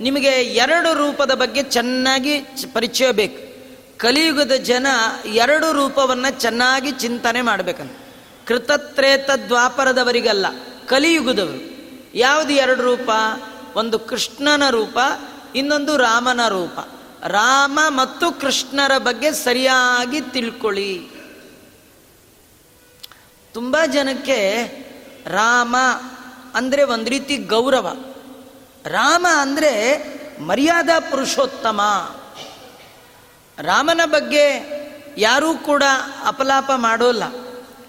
[0.00, 2.40] ನಿಮಗೆ ಎರಡು ರೂಪದ ಬಗ್ಗೆ ಚೆನ್ನಾಗಿ
[2.72, 3.50] ಪರಿಚಯ ಬೇಕು.
[3.98, 4.86] ಕಲಿಯುಗದ ಜನ
[5.24, 7.98] ಎರಡು ರೂಪವನ್ನು ಚೆನ್ನಾಗಿ ಚಿಂತನೆ ಮಾಡಬೇಕಂತ.
[8.46, 10.46] ಕೃತತ್ರೇತ ದ್ವಾಪರದವರಿಗಲ್ಲ,
[10.86, 11.70] ಕಲಿಯುಗದವರು.
[12.14, 13.10] ಯಾವುದು ಎರಡು ರೂಪ?
[13.76, 14.98] ಒಂದು ಕೃಷ್ಣನ ರೂಪ,
[15.54, 16.78] ಇನ್ನೊಂದು ರಾಮನ ರೂಪ.
[17.26, 21.10] ರಾಮ ಮತ್ತು ಕೃಷ್ಣರ ಬಗ್ಗೆ ಸರಿಯಾಗಿ ತಿಳ್ಕೊಳ್ಳಿ.
[23.54, 24.64] ತುಂಬ ಜನಕ್ಕೆ
[25.26, 25.76] ರಾಮ
[26.54, 27.96] ಅಂದರೆ ಒಂದು ರೀತಿ ಗೌರವ.
[28.84, 30.04] ರಾಮ ಅಂದರೆ
[30.42, 31.80] ಮರ್ಯಾದಾ ಪುರುಷೋತ್ತಮ.
[33.58, 34.80] ರಾಮನ ಬಗ್ಗೆ
[35.18, 35.82] ಯಾರೂ ಕೂಡ
[36.26, 37.22] ಅಪಲಾಪ ಮಾಡೋಲ್ಲ.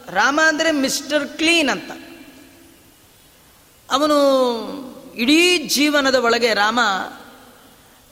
[0.07, 1.91] ರಾಮ ಅಂದರೆ ಮಿಸ್ಟರ್ ಕ್ಲೀನ್ ಅಂತ.
[3.91, 4.15] ಅವನು
[5.15, 6.80] ಇಡೀ ಜೀವನದ ಒಳಗೆ ರಾಮ,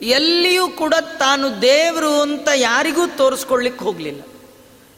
[0.02, 4.22] ಎಲ್ಲಿಯೂ ಕೂಡ ತಾನು ದೇವರು ಅಂತ ಯಾರಿಗೂ ತೋರಿಸ್ಕೊಳ್ಳಿಕ್ಕೆ ಹೋಗಲಿಲ್ಲ.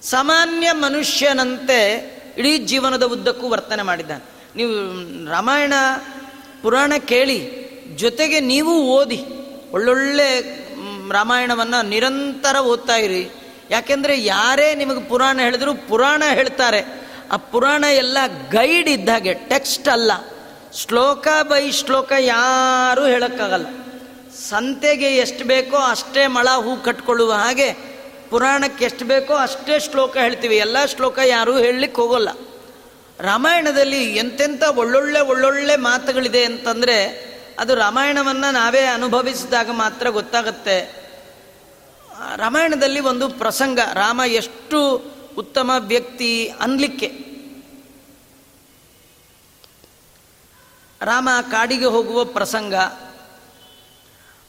[0.02, 1.80] ಸಾಮಾನ್ಯ ಮನುಷ್ಯನಂತೆ
[2.38, 4.24] ಇಡೀ ಜೀವನದ ಉದ್ದಕ್ಕೂ ವರ್ತನೆ ಮಾಡಿದ್ದಾನೆ.
[4.56, 4.72] ನೀವು
[5.30, 5.74] ರಾಮಾಯಣ,
[6.62, 7.62] ಪುರಾಣ ಕೇಳಿ,
[7.96, 9.26] ಜೊತೆಗೆ ನೀವು ಓದಿ,
[9.72, 10.62] ಒಳ್ಳೊಳ್ಳೆ
[11.12, 13.30] ರಾಮಾಯಣವನ್ನು ನಿರಂತರ ಓದ್ತಾ ಇರಿ.
[13.70, 17.10] ಯಾಕೆಂದರೆ ಯಾರೇ ನಿಮಗೆ ಪುರಾಣ ಹೇಳಿದ್ರು ಪುರಾಣ ಹೇಳ್ತಾರೆ.
[17.32, 18.18] ಆ ಪುರಾಣ ಎಲ್ಲ
[18.52, 20.12] ಗೈಡ್ ಇದ್ದಾಗೆ ಟೆಕ್ಸ್ಟ್ ಅಲ್ಲ.
[20.74, 23.66] ಶ್ಲೋಕ ಬೈ ಶ್ಲೋಕ ಯಾರೂ ಹೇಳೋಕ್ಕಾಗಲ್ಲ.
[24.50, 27.74] ಸಂತೆಗೆ ಎಷ್ಟು ಬೇಕೋ ಅಷ್ಟೇ ಮಳ ಹೂ ಕಟ್ಕೊಳ್ಳುವ ಹಾಗೆ
[28.30, 30.58] ಪುರಾಣಕ್ಕೆ ಎಷ್ಟು ಬೇಕೋ ಅಷ್ಟೇ ಶ್ಲೋಕ ಹೇಳ್ತೀವಿ.
[30.58, 32.30] ಎಲ್ಲ ಶ್ಲೋಕ ಯಾರೂ ಹೇಳಲಿಕ್ಕೆ ಹೋಗೋಲ್ಲ.
[33.20, 41.10] ರಾಮಾಯಣದಲ್ಲಿ ಎಂತೆಂಥ ಒಳ್ಳೊಳ್ಳೆ ಒಳ್ಳೊಳ್ಳೆ ಮಾತುಗಳಿದೆ ಅಂತಂದರೆ ಅದು ರಾಮಾಯಣವನ್ನು ನಾವೇ ಅನುಭವಿಸಿದಾಗ ಮಾತ್ರ ಗೊತ್ತಾಗತ್ತೆ.
[42.36, 45.06] ರಾಮಾಯಣದಲ್ಲಿ ಒಂದು ಪ್ರಸಂಗ, ರಾಮ ಎಷ್ಟು
[45.38, 47.31] ಉತ್ತಮ ವ್ಯಕ್ತಿ ಅನ್ಲಿಕ್ಕೆ.
[51.02, 52.76] ರಾಮ ಕಾಡಿಗೆ ಹೋಗುವ ಪ್ರಸಂಗ.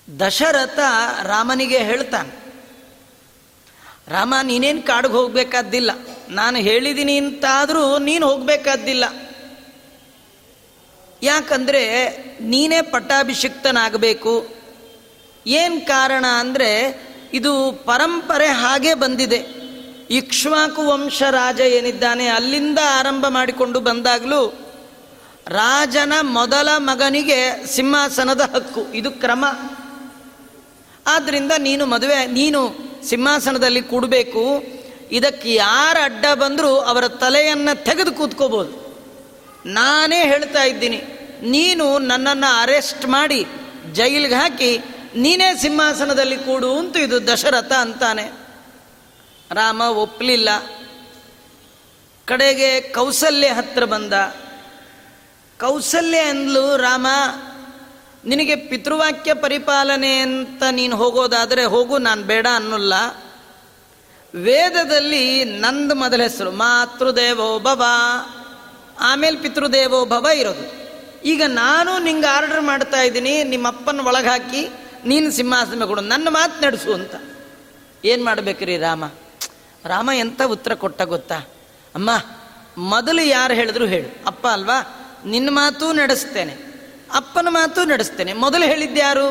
[0.08, 0.78] ದಶರಥ
[1.22, 2.32] ರಾಮನಿಗೆ ಹೇಳ್ತಾನೆ,
[4.08, 5.90] ರಾಮ, ನೀನೇನು ಕಾಡಿಗೆ ಹೋಗಬೇಕಾದ್ದಿಲ್ಲ?
[6.28, 9.04] ನಾನು ಹೇಳಿದ್ದೀನಿ ಅಂತಾದರೂ ನೀನು ಹೋಗಬೇಕಾದ್ದಿಲ್ಲ.
[11.22, 11.82] ಯಾಕಂದರೆ
[12.42, 14.34] ನೀನೇ ಪಟ್ಟಾಭಿಷಿಕ್ತನಾಗಬೇಕು.
[15.46, 16.70] ಏನು ಕಾರಣ ಅಂದರೆ
[17.32, 17.52] ಇದು
[17.84, 19.40] ಪರಂಪರೆ ಹಾಗೆ ಬಂದಿದೆ.
[20.10, 24.42] ಇಕ್ಷ್ವಾಕು ವಂಶ ರಾಜ ಏನಿದ್ದಾನೆ ಅಲ್ಲಿಂದ ಆರಂಭ ಮಾಡಿಕೊಂಡು ಬಂದಾಗಲೂ
[25.46, 28.82] ರಾಜನ ಮೊದಲ ಮಗನಿಗೆ ಸಿಂಹಾಸನದ ಹಕ್ಕು.
[28.92, 29.44] ಇದು ಕ್ರಮ.
[31.06, 32.60] ಆದ್ದರಿಂದ ನೀನು ಮದುವೆ, ನೀನು
[33.08, 34.44] ಸಿಂಹಾಸನದಲ್ಲಿ ಕೂಡಬೇಕು.
[35.10, 38.72] ಇದಕ್ಕೆ ಯಾರು ಅಡ್ಡ ಬಂದರೂ ಅವರ ತಲೆಯನ್ನು ತೆಗೆದು ಕೂತ್ಕೋಬೋದು.
[39.66, 41.00] ನಾನೇ ಹೇಳ್ತಾ ಇದ್ದೀನಿ,
[41.42, 43.44] ನೀನು ನನ್ನನ್ನು ಅರೆಸ್ಟ್ ಮಾಡಿ,
[43.92, 44.78] ಜೈಲಿಗೆ ಹಾಕಿ,
[45.16, 48.26] ನೀನೇ ಸಿಂಹಾಸನದಲ್ಲಿ ಕೂಡು ಅಂತ ಇದು ದಶರಥ ಅಂತಾನೆ.
[49.50, 50.48] ರಾಮ ಒಪ್ಪಲಿಲ್ಲ
[52.24, 54.12] ಕಡೆಗೆ ಕೌಸಲ್ಯ ಹತ್ರ ಬಂದ.
[55.62, 57.06] ಕೌಸಲ್ಯ ಅಂದ್ಲು ರಾಮ,
[58.24, 62.94] ನಿನಗೆ ಪಿತೃವಾಕ್ಯ ಪರಿಪಾಲನೆ ಅಂತ ನೀನು ಹೋಗೋದಾದರೆ ಹೋಗು, ನಾನು ಬೇಡ ಅನ್ನಲ್ಲ.
[64.34, 67.82] ವೇದದಲ್ಲಿ ನಂದು ಮೊದಲ ಹೆಸರು, ಮಾತೃದೇವೋ ಭವ.
[69.00, 70.64] ಆಮೇಲೆ ಪಿತೃದೇವೋ ಭವ ಇರೋದು.
[71.24, 74.68] ಈಗ ನಾನು ನಿಂಗೆ ಆರ್ಡರ್ ಮಾಡ್ತಾ ಇದ್ದೀನಿ ನಿಮ್ಮ ಅಪ್ಪನ ಒಳಗೆ ಹಾಕಿ
[75.04, 77.14] ನೀನು ಸಿಂಹಾಸನ ಕೊಡು, ನನ್ನ ಮಾತು ನಡೆಸು ಅಂತ.
[78.04, 79.04] ಏನು ಮಾಡಬೇಕ್ರಿ ರಾಮ?
[79.84, 81.38] ರಾಮ ಎಂಥ ಉತ್ತರ ಕೊಟ್ಟ ಗೊತ್ತಾ?
[81.94, 82.10] ಅಮ್ಮ,
[82.78, 84.26] ಮೊದಲು ಯಾರು ಹೇಳಿದ್ರು ಹೇಳು.
[84.26, 85.01] ಅಪ್ಪ ಅಲ್ವಾ?
[85.26, 86.54] ನಿನ್ನ ಮಾತು ನಡೆಸ್ತೇನೆ,
[87.14, 88.32] ಅಪ್ಪನ ಮಾತು ನಡೆಸ್ತೇನೆ.
[88.32, 89.26] ಮೊದಲು ಹೇಳಿದ್ಯಾರು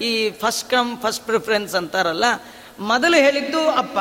[0.00, 2.24] ಈ ಫಸ್ಟ್ ಕಮ್ ಫಸ್ಟ್ ಪ್ರಿಫರೆನ್ಸ್ ಅಂತಾರಲ್ಲ,
[2.78, 3.98] ಮೊದಲು ಹೇಳಿದ್ದು ಅಪ್ಪ.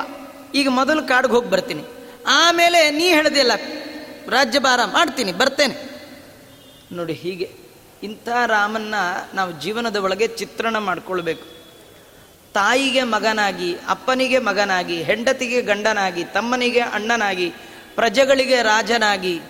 [0.56, 1.84] ಈಗ ಮೊದಲು ಕಾಡಿಗೆ ಹೋಗಿ ಬರ್ತೀನಿ.
[2.28, 3.52] ಆಮೇಲೆ ನೀ ಹೇಳ್ದಿಲ್ಲ
[4.30, 5.76] ರಾಜ್ಯಭಾರ ಮಾಡ್ತೀನಿ, ಬರ್ತೇನೆ.
[6.92, 7.50] ನೋಡಿ, ಹೀಗೆ
[8.04, 8.96] ಇಂಥ ರಾಮನ್ನ
[9.34, 11.46] ನಾವು ಜೀವನದ ಒಳಗೆ ಚಿತ್ರಣ ಮಾಡ್ಕೊಳ್ಬೇಕು.
[12.54, 17.50] ತಾಯಿಗೆ ಮಗನಾಗಿ, ಅಪ್ಪನಿಗೆ ಮಗನಾಗಿ, ಹೆಂಡತಿಗೆ ಗಂಡನಾಗಿ, ತಮ್ಮನಿಗೆ ಅಣ್ಣನಾಗಿ,
[17.96, 19.42] ಪ್ರಜೆಗಳಿಗೆ ರಾಜನಾಗಿ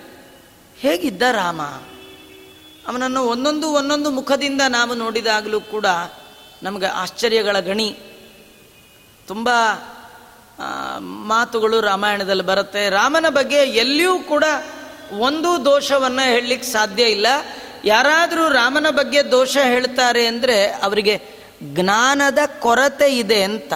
[0.84, 1.62] ಹೇಗಿದ್ದ ರಾಮ?
[2.88, 5.86] ಅವನನ್ನು ಒಂದೊಂದು ಒಂದೊಂದು ಮುಖದಿಂದ ನಾವು ನೋಡಿದಾಗಲೂ ಕೂಡ
[6.64, 7.90] ನಮಗೆ ಆಶ್ಚರ್ಯಗಳ ಗಣಿ.
[9.28, 9.50] ತುಂಬ
[11.28, 12.90] ಮಾತುಗಳು ರಾಮಾಯಣದಲ್ಲಿ ಬರುತ್ತೆ.
[12.90, 14.44] ರಾಮನ ಬಗ್ಗೆ ಎಲ್ಲಿಯೂ ಕೂಡ
[15.20, 17.28] ಒಂದು ದೋಷವನ್ನು ಹೇಳಲಿಕ್ಕೆ ಸಾಧ್ಯ ಇಲ್ಲ.
[17.86, 21.16] ಯಾರಾದರೂ ರಾಮನ ಬಗ್ಗೆ ದೋಷ ಹೇಳ್ತಾರೆ ಅಂದರೆ ಅವರಿಗೆ
[21.64, 23.74] ಜ್ಞಾನದ ಕೊರತೆ ಇದೆ ಅಂತ.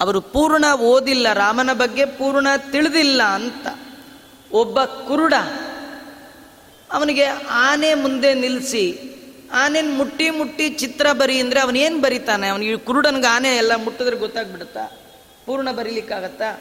[0.00, 3.66] ಅವರು ಪೂರ್ಣ ಓದಿಲ್ಲ, ರಾಮನ ಬಗ್ಗೆ ಪೂರ್ಣ ತಿಳಿದಿಲ್ಲ ಅಂತ.
[4.52, 5.34] ಒಬ್ಬ ಕುರುಡ
[6.94, 9.10] ಅವನಿಗೆ ಆನೆ ಮುಂದೆ ನಿಲ್ಲಿಸಿ
[9.52, 12.48] ಆನೆನ್ ಮುಟ್ಟಿ ಮುಟ್ಟಿ ಚಿತ್ರ ಬರಿ ಅಂದರೆ ಅವನೇನು ಬರಿತಾನೆ?
[12.48, 14.84] ಅವನಿಗೆ ಕುರುಡನಿಗೆ ಆನೆ ಎಲ್ಲ ಮುಟ್ಟಿದ್ರೆ ಗೊತ್ತಾಗ್ಬಿಡುತ್ತಾ?
[15.46, 16.60] ಪೂರ್ಣ ಬರೀಲಿಕ್ಕಾಗತ್ತಾ?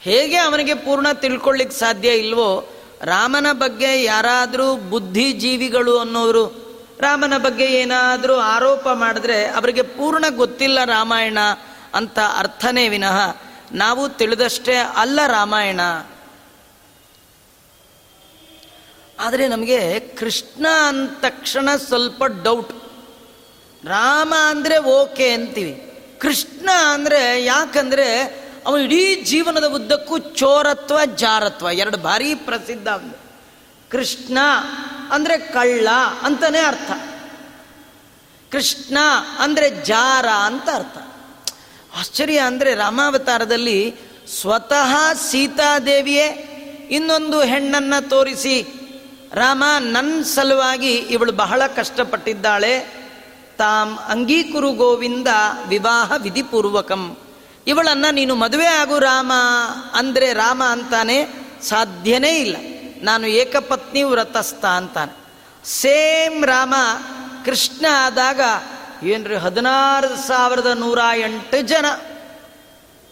[0.00, 2.68] ಹೇಗೆ ಅವನಿಗೆ ಪೂರ್ಣ ತಿಳ್ಕೊಳ್ಳಿಕ್ಕೆ ಸಾಧ್ಯ ಇಲ್ವೋ?
[3.02, 6.44] ರಾಮನ ಬಗ್ಗೆ ಯಾರಾದರೂ ಬುದ್ಧಿಜೀವಿಗಳು ಅನ್ನೋರು,
[7.00, 11.38] ರಾಮನ ಬಗ್ಗೆ ಏನಾದರೂ ಆರೋಪ ಮಾಡಿದ್ರೆ ಅವರಿಗೆ ಪೂರ್ಣ ಗೊತ್ತಿಲ್ಲ ರಾಮಾಯಣ
[11.94, 13.18] ಅಂತ ಅರ್ಥನೇ ವಿನಃ.
[13.72, 15.80] ನಾವು ತಿಳಿದಷ್ಟೇ ಅಲ್ಲ ರಾಮಾಯಣ.
[19.18, 22.72] ಆದರೆ ನಮಗೆ ಕೃಷ್ಣ ಅಂದ ತಕ್ಷಣ ಸ್ವಲ್ಪ ಡೌಟ್
[23.86, 25.92] ರಾಮ ಅಂದರೆ ಓಕೆ ಅಂತೀವಿ.
[26.18, 28.22] ಕೃಷ್ಣ ಅಂದರೆ ಯಾಕಂದರೆ
[28.66, 33.18] ಅವನು ಇಡೀ ಜೀವನದ ಉದ್ದಕ್ಕೂ ಚೋರತ್ವ, ಜಾರತ್ವ, ಎರಡು ಭಾರಿ ಪ್ರಸಿದ್ಧ ಅವನು.
[33.90, 34.38] ಕೃಷ್ಣ
[35.10, 35.88] ಅಂದರೆ ಕಳ್ಳ
[36.22, 36.90] ಅಂತಲೇ ಅರ್ಥ.
[38.50, 38.98] ಕೃಷ್ಣ
[39.38, 40.98] ಅಂದರೆ ಜಾರ ಅಂತ ಅರ್ಥ.
[41.98, 43.94] ಆಶ್ಚರ್ಯ ಅಂದರೆ ರಾಮಾವತಾರದಲ್ಲಿ
[44.40, 46.26] ಸ್ವತಃ ಸೀತಾದೇವಿಯೇ
[46.90, 48.85] ಇನ್ನೊಂದು ಹೆಣ್ಣನ್ನು ತೋರಿಸಿ
[49.32, 53.06] ರಾಮ ನನ್ನ ಸಲುವಾಗಿ ಇವಳು ಬಹಳ ಕಷ್ಟಪಟ್ಟಿದ್ದಾಳೆ.
[53.58, 55.28] ತಾಮ್ ಅಂಗೀಕುರು ಗೋವಿಂದ
[55.68, 57.16] ವಿವಾಹ ವಿಧಿಪೂರ್ವಕಂ.
[57.66, 59.32] ಇವಳನ್ನ ನೀನು ಮದುವೆ ಆಗು ರಾಮ,
[59.94, 61.26] ಅಂದರೆ ರಾಮ ಅಂತಾನೆ
[61.62, 62.56] ಸಾಧ್ಯನೇ ಇಲ್ಲ.
[63.02, 65.26] ನಾನು ಏಕಪತ್ನಿ ವ್ರತಸ್ಥ ಅಂತಾನೆ.
[65.68, 66.74] ಸೇಮ್ ರಾಮ,
[67.44, 68.40] ಕೃಷ್ಣ ಆದಾಗ
[69.02, 71.86] ಏನ್ರಿ ಹದಿನಾರು ಸಾವಿರದ ನೂರ ಎಂಟು ಜನ.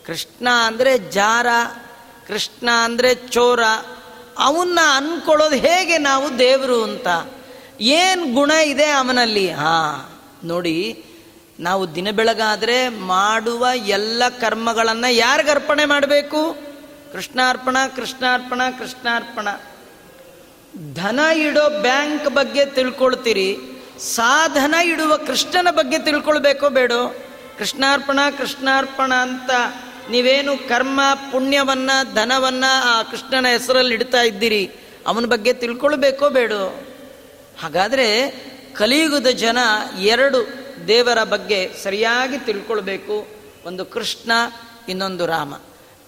[0.07, 1.47] ಕೃಷ್ಣ ಅಂದರೆ ಜಾರ,
[2.29, 3.61] ಕೃಷ್ಣ ಅಂದರೆ ಚೋರ
[4.39, 7.07] ಅವನ್ನ ಅನ್ಕೊಳ್ಳೋದು ಹೇಗೆ ನಾವು ದೇವರು ಅಂತ?
[7.81, 9.51] ಏನು ಗುಣ ಇದೆ ಅವನಲ್ಲಿ?
[9.51, 10.11] ಹಾ,
[10.45, 11.05] ನೋಡಿ,
[11.61, 16.57] ನಾವು ದಿನ ಬೆಳಗಾದ್ರೆ ಮಾಡುವ ಎಲ್ಲ ಕರ್ಮಗಳನ್ನು ಯಾರಿಗೆ ಅರ್ಪಣೆ ಮಾಡಬೇಕು?
[17.13, 19.49] ಕೃಷ್ಣಾರ್ಪಣ ಕೃಷ್ಣಾರ್ಪಣ ಕೃಷ್ಣಾರ್ಪಣ.
[20.95, 23.59] ಧನ ಇಡೋ ಬ್ಯಾಂಕ್ ಬಗ್ಗೆ ತಿಳ್ಕೊಳ್ತೀರಿ.
[23.99, 27.15] ಸಾಧನ ಇಡುವ ಕೃಷ್ಣನ ಬಗ್ಗೆ ತಿಳ್ಕೊಳ್ಬೇಕೋ ಬೇಡೋ?
[27.59, 29.51] ಕೃಷ್ಣಾರ್ಪಣ ಕೃಷ್ಣಾರ್ಪಣ ಅಂತ.
[30.11, 31.01] ನೀವೇನು ಕರ್ಮ,
[31.33, 34.73] ಪುಣ್ಯವನ್ನ, ಧನವನ್ನ ಆ ಕೃಷ್ಣನ ಹೆಸರಲ್ಲಿ ಇಡ್ತಾ ಇದ್ದೀರಿ,
[35.07, 36.53] ಅವನ ಬಗ್ಗೆ ತಿಳ್ಕೊಳ್ಬೇಕೋ ಬೇಡ?
[37.61, 38.31] ಹಾಗಾದರೆ
[38.73, 39.59] ಕಲಿಯುಗದ ಜನ
[40.01, 43.27] ಎರಡು ದೇವರ ಬಗ್ಗೆ ಸರಿಯಾಗಿ ತಿಳ್ಕೊಳ್ಬೇಕು.
[43.67, 44.33] ಒಂದು ಕೃಷ್ಣ,
[44.89, 45.55] ಇನ್ನೊಂದು ರಾಮ.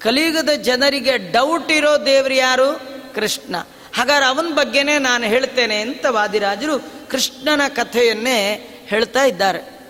[0.01, 2.81] ಕಲಿಯುಗದ ಜನರಿಗೆ ಡೌಟ್ ಇರೋ ದೇವರು ಯಾರು?
[3.15, 3.57] ಕೃಷ್ಣ.
[3.95, 6.79] ಹಾಗಾದ್ರೆ ಅವನ ಬಗ್ಗೆನೇ ನಾನು ಹೇಳ್ತೇನೆ ಅಂತ ವಾದಿರಾಜರು
[7.09, 9.81] ಕೃಷ್ಣನ ಕಥೆಯನ್ನೇ ಹೇಳ್ತಾ ಇದ್ದಾರೆ.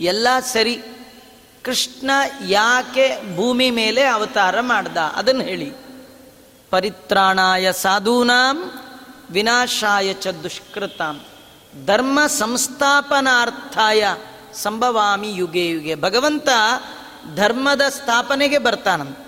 [0.00, 0.82] ಎಲ್ಲ ಸರಿ.
[1.64, 2.10] ಕೃಷ್ಣ
[2.48, 4.96] ಯಾಕೆ ಭೂಮಿ ಮೇಲೆ ಅವತಾರ ಮಾಡ್ದ?
[4.96, 5.72] ಅದನ್ನು ಹೇಳಿ.
[6.70, 8.70] ಪರಿತ್ರಾಣಾಯ ಸಾಧೂನಾಂ,
[9.30, 11.20] ವಿನಾಶಾಯ ಚ ದುಷ್ಕೃತಾಂ.
[11.86, 14.14] ಧರ್ಮ ಸಂಸ್ಥಾಪನಾರ್ಥಾಯ
[14.54, 15.94] ಸಂಭವಾಮಿ ಯುಗೆ ಯುಗೆ.
[15.94, 16.48] ಭಗವಂತ
[17.34, 19.18] ಧರ್ಮದ ಸ್ಥಾಪನೆಗೆ ಬರ್ತಾನಂತ.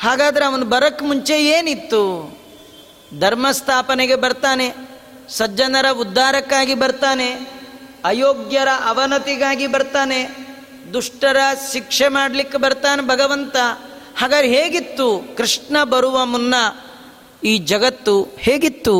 [0.00, 2.36] ಹಾಗಾದ್ರೆ ಅವನು ಬರಕ್ಕೆ ಮುಂಚೆ ಏನಿತ್ತು?
[3.20, 4.74] ಧರ್ಮ ಸ್ಥಾಪನೆಗೆ ಬರ್ತಾನೆ,
[5.28, 7.32] ಸಜ್ಜನರ ಉದ್ಧಾರಕ್ಕಾಗಿ ಬರ್ತಾನೆ,
[8.04, 10.49] ಅಯೋಗ್ಯರ ಅವನತಿಗಾಗಿ ಬರ್ತಾನೆ
[10.92, 11.36] ದುಷ್ಟರ
[11.72, 13.56] ಶಿಕ್ಷೆ ಮಾಡಲಿಕ್ಕೆ ಬರ್ತಾನೆ ಭಗವಂತ.
[14.18, 15.36] ಹಾಗಾದ್ರೆ ಹೇಗಿತ್ತು?
[15.36, 16.54] ಕೃಷ್ಣ ಬರುವ ಮುನ್ನ
[17.44, 18.96] ಈ ಜಗತ್ತು ಹೇಗಿತ್ತು?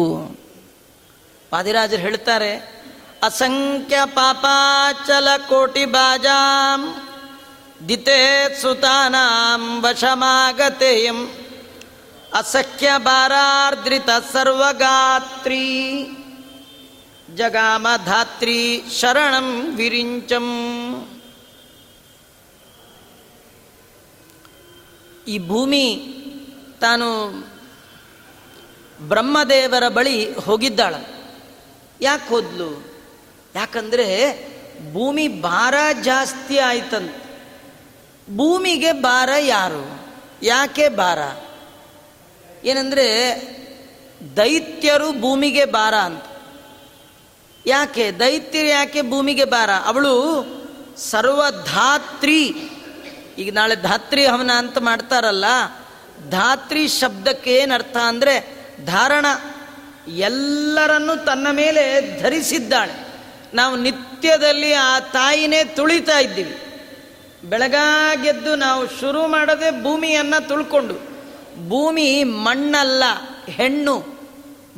[1.52, 2.52] ವಾದಿರಾಜರು ಹೇಳ್ತಾರೆ,
[3.22, 7.08] ಅಸಂಖ್ಯ ಪಾಪಾಚಲ ಕೋಟಿ ಬಾಜಾಂ,
[7.88, 8.20] ದಿತೆ
[8.62, 11.18] ಸುತಾನಾಂ ವಶಮಾಗತೆಯಂ,
[12.34, 15.66] ಅಸಖ್ಯ ಬಾರಾರ್ದ್ರಿತ ಸರ್ವಗಾತ್ರಿ,
[17.36, 20.46] ಜಗಾಮ ಧಾತ್ರಿ ಶರಣಂ ವಿರಿಂಚಂ.
[25.30, 26.14] ಈ ಭೂಮಿ
[26.80, 27.30] ತಾನು
[29.08, 30.94] ಬ್ರಹ್ಮದೇವರ ಬಳಿ ಹೋಗಿದ್ದಾಳ.
[32.00, 32.84] ಯಾಕೆ ಹೋದ್ಲು?
[33.54, 34.06] ಯಾಕಂದ್ರೆ
[34.92, 37.16] ಭೂಮಿ ಭಾರ ಜಾಸ್ತಿ ಆಯ್ತಂತ.
[38.36, 40.00] ಭೂಮಿಗೆ ಭಾರ ಯಾರು?
[40.42, 41.18] ಯಾಕೆ ಭಾರ?
[42.64, 43.06] ಏನಂದ್ರೆ
[44.36, 46.24] ದೈತ್ಯರು ಭೂಮಿಗೆ ಭಾರ ಅಂತ.
[47.66, 48.10] ಯಾಕೆ?
[48.12, 49.70] ದೈತ್ಯರು ಯಾಕೆ ಭೂಮಿಗೆ ಭಾರ?
[49.84, 50.44] ಅವಳು
[50.96, 52.54] ಸರ್ವಧಾತ್ರಿ
[53.38, 55.44] ಈಗ ನಾಳೆ ಧಾತ್ರಿ ಹವನ ಅಂತ ಮಾಡ್ತಾರಲ್ಲ,
[56.28, 58.34] ಧಾತ್ರಿ ಶಬ್ದಕ್ಕೆ ಏನರ್ಥ ಅಂದರೆ
[58.86, 59.26] ಧಾರಣ.
[60.08, 61.82] ಎಲ್ಲರನ್ನು ತನ್ನ ಮೇಲೆ
[62.22, 63.06] ಧರಿಸಿದ್ದಾಳೆ.
[63.54, 66.56] ನಾವು ನಿತ್ಯದಲ್ಲಿ ಆ ತಾಯಿನೇ ತುಳಿತಾ ಇದ್ದೀವಿ.
[67.44, 70.94] ಬೆಳಗಾಗೆದ್ದು ನಾವು ಶುರು ಮಾಡದೆ ಭೂಮಿಯನ್ನು ತುಳ್ಕೊಂಡು,
[71.68, 73.04] ಭೂಮಿ ಮಣ್ಣಲ್ಲ,
[73.48, 74.04] ಹೆಣ್ಣು,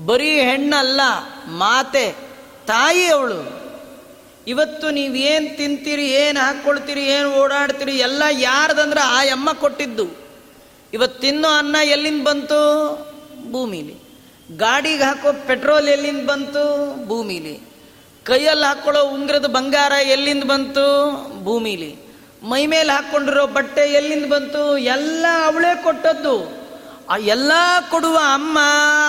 [0.07, 1.01] ಬರೀ ಹೆಣ್ಣಲ್ಲ,
[1.47, 2.11] ಮಾತೆ,
[2.67, 3.62] ತಾಯಿ ಅವಳು.
[4.47, 10.07] ಇವತ್ತು ನೀವೇನು ತಿಂತೀರಿ, ಏನು ಹಾಕ್ಕೊಳ್ತೀರಿ ಏನು ಓಡಾಡ್ತೀರಿ, ಎಲ್ಲ ಯಾರ್ದಂದ್ರೆ ಆ ಅಮ್ಮ ಕೊಟ್ಟಿದ್ದು.
[10.93, 12.61] ಇವತ್ತು ತಿನ್ನೋ ಅನ್ನ ಎಲ್ಲಿಂದ ಬಂತು?
[13.51, 13.97] ಭೂಮಿಲಿ.
[14.57, 16.95] ಗಾಡಿಗೆ ಹಾಕೋ ಪೆಟ್ರೋಲ್ ಎಲ್ಲಿಂದ ಬಂತು?
[17.07, 17.61] ಭೂಮಿಲಿ.
[18.25, 20.87] ಕೈಯಲ್ಲಿ ಹಾಕ್ಕೊಳ್ಳೋ ಉಂಗ್ರದ ಬಂಗಾರ ಎಲ್ಲಿಂದ ಬಂತು?
[21.45, 21.97] ಭೂಮಿಲಿ.
[22.43, 24.79] ಮೈ ಮೇಲೆ ಹಾಕ್ಕೊಂಡಿರೋ ಬಟ್ಟೆ ಎಲ್ಲಿಂದ ಬಂತು?
[24.79, 26.63] ಎಲ್ಲ ಅವಳೇ ಕೊಟ್ಟದ್ದು.
[27.11, 27.53] ಆ ಎಲ್ಲ
[27.91, 28.59] ಕೊಡುವ ಅಮ್ಮ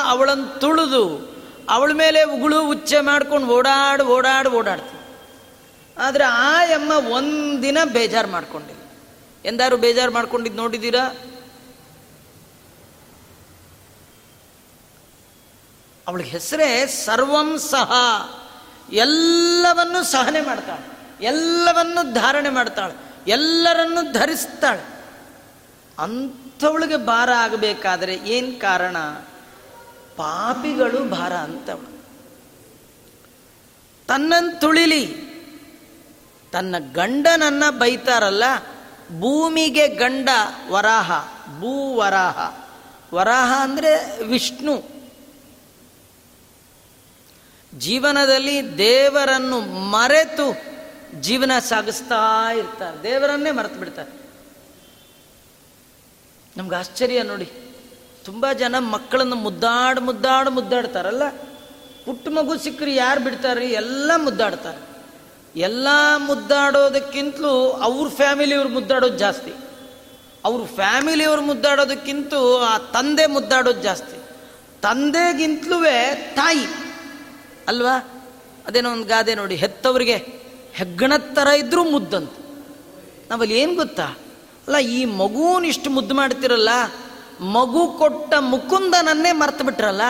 [0.09, 1.35] ಅವಳನ್ನು ತುಳಿದು,
[1.69, 5.02] ಅವಳ ಮೇಲೆ ಉಗುಳು ಉಚ್ಚೆ ಮಾಡ್ಕೊಂಡು ಓಡಾಡು ಓಡಾಡು, ಓಡಾಡ್ತು.
[5.97, 8.81] ಆದರೆ ಆ ಎಮ್ಮ ಒಂದಿನ ಬೇಜಾರು ಮಾಡ್ಕೊಂಡಿಲ್ಲ.
[9.45, 11.15] ಎಂದಾರು ಬೇಜಾರು ಮಾಡ್ಕೊಂಡಿದ್ದು ನೋಡಿದ್ದೀರಾ?
[16.07, 17.91] ಅವಳಿಗೆ ಹೆಸರೇ ಸರ್ವಂ ಸಹ.
[18.91, 20.93] ಎಲ್ಲವನ್ನು ಸಹನೆ ಮಾಡ್ತಾಳೆ.
[21.25, 22.93] ಎಲ್ಲವನ್ನು ಧಾರಣೆ ಮಾಡ್ತಾಳೆ.
[23.27, 25.05] ಎಲ್ಲರನ್ನು ಧರಿಸ್ತಾಳೆ.
[25.99, 28.97] ಅಂಥವಳಿಗೆ ಭಾರ ಆಗಬೇಕಾದ್ರೆ ಏನು ಕಾರಣ?
[30.15, 32.05] ಪಾಪಿಗಳು ಭಾರ ಅಂತವಳು.
[34.07, 35.22] ತನ್ನನ್ನು ತುಳಿಲಿ.
[36.53, 38.43] ತನ್ನ ಗಂಡನನ್ನ ಬೈತಾರಲ್ಲ,
[39.19, 40.29] ಭೂಮಿಗೆ ಗಂಡ
[40.69, 41.11] ವರಾಹ,
[41.59, 42.65] ಭೂ ವರಾಹ.
[43.13, 44.83] ವರಾಹ ಅಂದರೆ ವಿಷ್ಣು.
[47.79, 50.57] ಜೀವನದಲ್ಲಿ ದೇವರನ್ನು ಮರೆತು
[51.21, 53.03] ಜೀವನ ಸಾಗಿಸ್ತಾ ಇರ್ತಾರೆ.
[53.03, 54.11] ದೇವರನ್ನೇ ಮರೆತು ಬಿಡ್ತಾರೆ.
[56.57, 57.45] ನಮ್ಗೆ ಆಶ್ಚರ್ಯ ನೋಡಿ.
[58.25, 61.29] ತುಂಬ ಜನ ಮಕ್ಕಳನ್ನು ಮುದ್ದಾಡು ಮುದ್ದಾಡು ಮುದ್ದಾಡ್ತಾರಲ್ಲ.
[62.05, 64.92] ಪುಟ್ಟ ಮಗು ಸಿಕ್ಕರೆ ಯಾರು ಬಿಡ್ತಾರೆ ಎಲ್ಲ ಮುದ್ದಾಡ್ತಾರೆ.
[65.55, 65.87] ಎಲ್ಲ
[66.17, 69.53] ಮುದ್ದಾಡೋದಕ್ಕಿಂತಲೂ ಅವ್ರ ಫ್ಯಾಮಿಲಿಯವ್ರು ಮುದ್ದಾಡೋದು ಜಾಸ್ತಿ.
[70.45, 72.33] ಅವ್ರ ಫ್ಯಾಮಿಲಿಯವ್ರು ಮುದ್ದಾಡೋದಕ್ಕಿಂತ
[72.69, 74.17] ಆ ತಂದೆ ಮುದ್ದಾಡೋದು ಜಾಸ್ತಿ.
[74.81, 75.83] ತಂದೆಗಿಂತಲೂ
[76.35, 76.65] ತಾಯಿ.
[77.67, 78.23] ಅಲ್ವಾ?
[78.67, 80.15] ಅದೇನೋ ಒಂದು ಗಾದೆ ನೋಡಿ, ಹೆತ್ತವರಿಗೆ
[80.73, 82.31] ಹೆಗ್ಗಣದ ಥರ ಇದ್ರೂ ಮುದ್ದಂತ.
[83.31, 84.03] ನಾವಲ್ಲಿ ಏನು ಗೊತ್ತಾ?
[84.67, 86.69] ಅಲ್ಲ, ಈ ಮಗುನ ಇಷ್ಟು ಮುದ್ದು ಮಾಡ್ತಿರಲ್ಲ,
[87.41, 90.01] ಮಗು ಕೊಟ್ಟ ಮುಕುಂದನನ್ನೇ ಮರ್ತು ಬಿಟ್ರಲ್ಲ?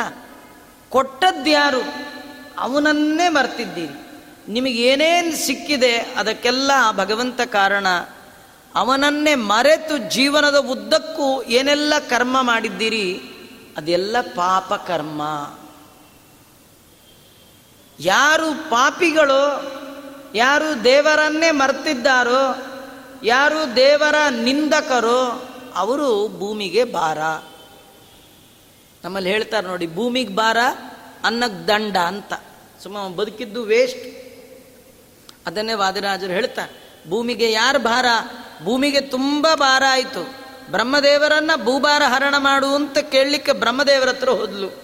[0.89, 1.81] ಕೊಟ್ಟದ್ದು ಯಾರು?
[2.57, 4.02] ಅವನನ್ನೇ ಮರ್ತಿದ್ದೀರಿ.
[4.47, 7.87] ನಿಮಗೇನೇನು ಸಿಕ್ಕಿದೆ ಅದಕ್ಕೆಲ್ಲ ಭಗವಂತ ಕಾರಣ.
[8.75, 13.21] ಅವನನ್ನೇ ಮರೆತು ಜೀವನದ ಉದ್ದಕ್ಕೂ ಏನೆಲ್ಲ ಕರ್ಮ ಮಾಡಿದ್ದೀರಿ?
[13.77, 15.21] ಅದೆಲ್ಲ ಪಾಪ ಕರ್ಮ.
[17.99, 19.73] ಯಾರು ಪಾಪಿಗಳು,
[20.35, 22.55] ಯಾರು ದೇವರನ್ನೇ ಮರ್ತಿದ್ದಾರೋ,
[23.23, 27.17] ಯಾರು ದೇವರ ನಿಂದಕರೋ, ಅವರು ಭೂಮಿಗೆ ಭಾರ.
[29.03, 30.57] ನಮ್ಮಲ್ಲಿ ಹೇಳ್ತಾರೆ ನೋಡಿ, ಭೂಮಿಗೆ ಭಾರ
[31.23, 32.33] ಅನ್ನಕ್ಕೆ ದಂಡ ಅಂತ.
[32.83, 34.22] ಸುಮ್ಮ ಬದುಕಿದ್ದು ವೇಸ್ಟ್
[35.45, 36.93] ಅದನ್ನೇ ವಾದಿರಾಜರು ಹೇಳ್ತಾರೆ.
[37.09, 38.05] ಭೂಮಿಗೆ ಯಾರು ಭಾರ?
[38.63, 40.43] ಭೂಮಿಗೆ ತುಂಬ ಭಾರ ಆಯಿತು.
[40.71, 44.83] ಬ್ರಹ್ಮದೇವರನ್ನ ಭೂಭಾರ ಹರಣ ಮಾಡು ಅಂತ ಕೇಳಲಿಕ್ಕೆ ಬ್ರಹ್ಮದೇವರ ಹತ್ರ ಹೋದ್ಲು.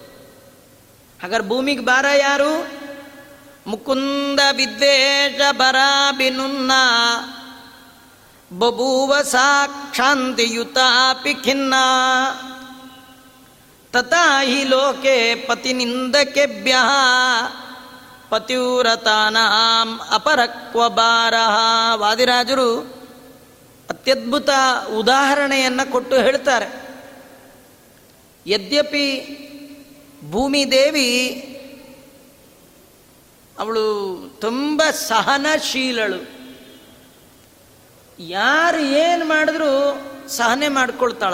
[1.21, 2.67] ಹಾಗಾದ್ರೆ ಭೂಮಿಗೆ ಭಾರ ಯಾರು?
[3.67, 6.71] ಮುಕುಂದ ವಿದ್ವೇಷ ಬರಾಬಿನುನ್ನ.
[8.57, 11.73] ಬಬೂವ ಸಾಕ್ಷಾಂತಿಯುತಾಪಿ ಖಿನ್ನ.
[13.93, 16.75] ತಥಾ ಹಿ ಲೋಕೆ ಪತಿನಿಂದಕೆಭ್ಯ
[18.29, 21.33] ಪತಿವ್ರತಾನಾಂ ಅಪರಕ್ವ ಬಾರ
[21.93, 22.69] ವಾದಿರಾಜರು
[23.89, 24.49] ಅತ್ಯದ್ಭುತ
[24.97, 26.67] ಉದಾಹರಣೆಯನ್ನು ಕೊಟ್ಟು ಹೇಳ್ತಾರೆ.
[28.45, 29.07] ಯದ್ಯಪಿ
[30.31, 31.07] ಭೂಮಿದೇವಿ
[33.59, 33.85] ಅವಳು
[34.41, 36.19] ತುಂಬ ಸಹನಶೀಲಳು.
[38.19, 39.71] ಯಾರು ಏನು ಮಾಡಿದ್ರು
[40.29, 41.33] ಸಹನೆ ಮಾಡ್ಕೊಳ್ತಾಳ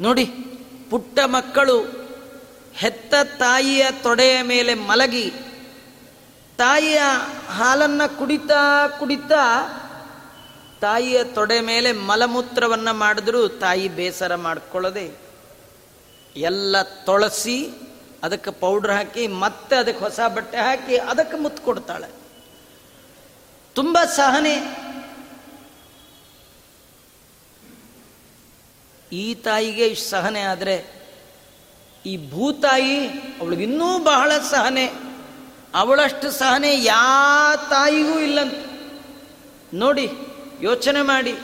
[0.00, 0.24] ನೋಡಿ,
[0.90, 1.78] ಪುಟ್ಟ ಮಕ್ಕಳು
[2.74, 5.32] ಹೆತ್ತ ತಾಯಿಯ ತೊಡೆಯ ಮೇಲೆ ಮಲಗಿ
[6.60, 7.00] ತಾಯಿಯ
[7.48, 9.44] ಹಾಲನ್ನು ಕುಡಿತಾ ಕುಡಿತಾ
[10.80, 15.16] ತಾಯಿಯ ತೊಡೆ ಮೇಲೆ ಮಲಮೂತ್ರವನ್ನು ಮಾಡಿದ್ರೂ ತಾಯಿ ಬೇಸರ ಮಾಡ್ಕೊಳ್ಳದೆ
[16.36, 17.68] ಎಲ್ಲ ತೊಳಸಿ
[18.22, 22.08] ಅದಕ್ಕೆ ಪೌಡ್ರ್ ಹಾಕಿ ಮತ್ತೆ ಅದಕ್ಕೆ ಹೊಸ ಬಟ್ಟೆ ಹಾಕಿ ಅದಕ್ಕೆ ಮುತ್ತು ಕೊಡ್ತಾಳೆ.
[23.74, 24.56] ತುಂಬ ಸಹನೆ.
[29.12, 30.76] ಈ ತಾಯಿಗೆ ಇಷ್ಟು ಸಹನೆ ಆದರೆ
[32.06, 33.06] ಈ ಭೂತಾಯಿ
[33.40, 35.09] ಅವಳಿಗಿನ್ನೂ ಬಹಳ ಸಹನೆ.
[35.74, 38.54] ಅವಳಷ್ಟು ಸಹನೆ ಯಾ ತಾಯಿಗೂ ಇಲ್ಲಂತ.
[39.74, 40.10] ನೋಡಿ,
[40.60, 41.34] ಯೋಚನೆ ಮಾಡಿ.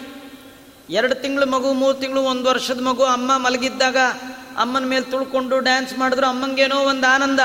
[0.90, 3.96] ಎರಡು ತಿಂಗಳು ಮಗು, ಮೂರು ತಿಂಗಳು, ಒಂದು ವರ್ಷದ ಮಗು, ಅಮ್ಮ ಮಲಗಿದ್ದಾಗ
[4.58, 7.40] ಅಮ್ಮನ ಮೇಲೆ ತುಳ್ಕೊಂಡು ಡ್ಯಾನ್ಸ್ ಮಾಡಿದ್ರು, ಅಮ್ಮಂಗೇನೋ ಒಂದು ಆನಂದ.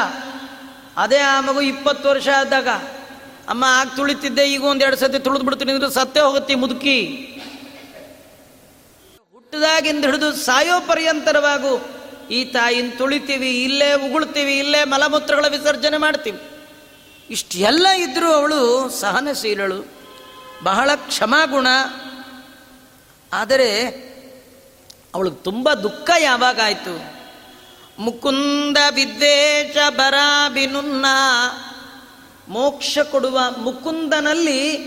[0.97, 2.67] ಅದೇ ಆ ಮಗು ಇಪ್ಪತ್ತು ವರ್ಷ ಆದಾಗ,
[3.47, 7.01] ಅಮ್ಮ ಆಗ ತುಳಿತಿದ್ದೆ, ಈಗ ಒಂದು ಎರಡು ಸತಿ ತುಳಿದು ಬಿಡ್ತೀನಿ ಅಂದ್ರೆ ಸತ್ತೇ ಹೋಗುತ್ತೆ ಮುದುಕಿ.
[9.31, 11.81] ಹುಟ್ಟದಾಗಿಂದ ಹಿಡಿದು ಸಾಯೋ ಪರ್ಯಂತರವಾಗು
[12.29, 16.50] ಈ ತಾಯಿನ ತುಳಿತೀವಿ, ಇಲ್ಲೇ ಉಗುಳ್ತೀವಿ, ಇಲ್ಲೇ ಮಲಮೂತ್ರಗಳ ವಿಸರ್ಜನೆ ಮಾಡ್ತೀವಿ.
[17.31, 19.85] ಇಷ್ಟೆಲ್ಲ ಇದ್ದರೂ ಅವಳು ಸಹನಶೀಲಳು,
[20.63, 21.67] ಬಹಳ ಕ್ಷಮಾಗುಣ.
[23.33, 23.89] ಆದರೆ
[25.15, 27.21] ಅವಳಿಗೆ ತುಂಬ ದುಃಖ ಯಾವಾಗಾಯಿತು
[28.01, 31.05] ಮುಕುಂದ ವಿದ್ವೇಷ ಬರಾಬಿನುನ್ನ
[32.47, 34.81] ಮೋಕ್ಷ ಕೊಡುವ ಮುಕುಂದನಲ್ಲಿ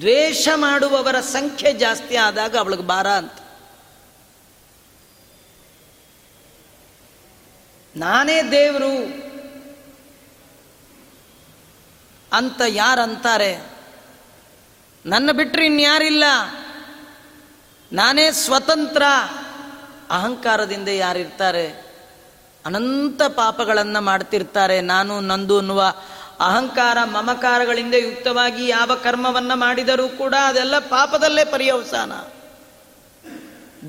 [0.00, 3.32] ದ್ವೇಷ ಮಾಡುವವರ ಸಂಖ್ಯೆ ಜಾಸ್ತಿ ಆದಾಗ ಅವಳಿಗೆ ಬಾರ ಅಂತ.
[7.96, 9.23] ನಾನೇ ದೇವರು
[12.34, 13.70] ಅಂತ ಯಾರಂತಾರೆ?
[15.06, 16.24] ನನ್ನ ಬಿಟ್ಟರೆ ಇನ್ಯಾರಿಲ್ಲ?
[17.92, 19.02] ನಾನೇ ಸ್ವತಂತ್ರ.
[20.10, 21.84] ಅಹಂಕಾರದಿಂದ ಯಾರಿರ್ತಾರೆ?
[22.66, 24.80] ಅನಂತ ಪಾಪಗಳನ್ನು ಮಾಡ್ತಿರ್ತಾರೆ.
[24.80, 25.94] ನಾನು ನಂದು ಅನ್ನುವ
[26.40, 32.12] ಅಹಂಕಾರ ಮಮಕಾರಗಳಿಂದ ಯುಕ್ತವಾಗಿ ಯಾವ ಕರ್ಮವನ್ನ ಮಾಡಿದರೂ ಕೂಡ ಅದೆಲ್ಲ ಪಾಪದಲ್ಲೇ ಪರ್ಯವಸಾನ.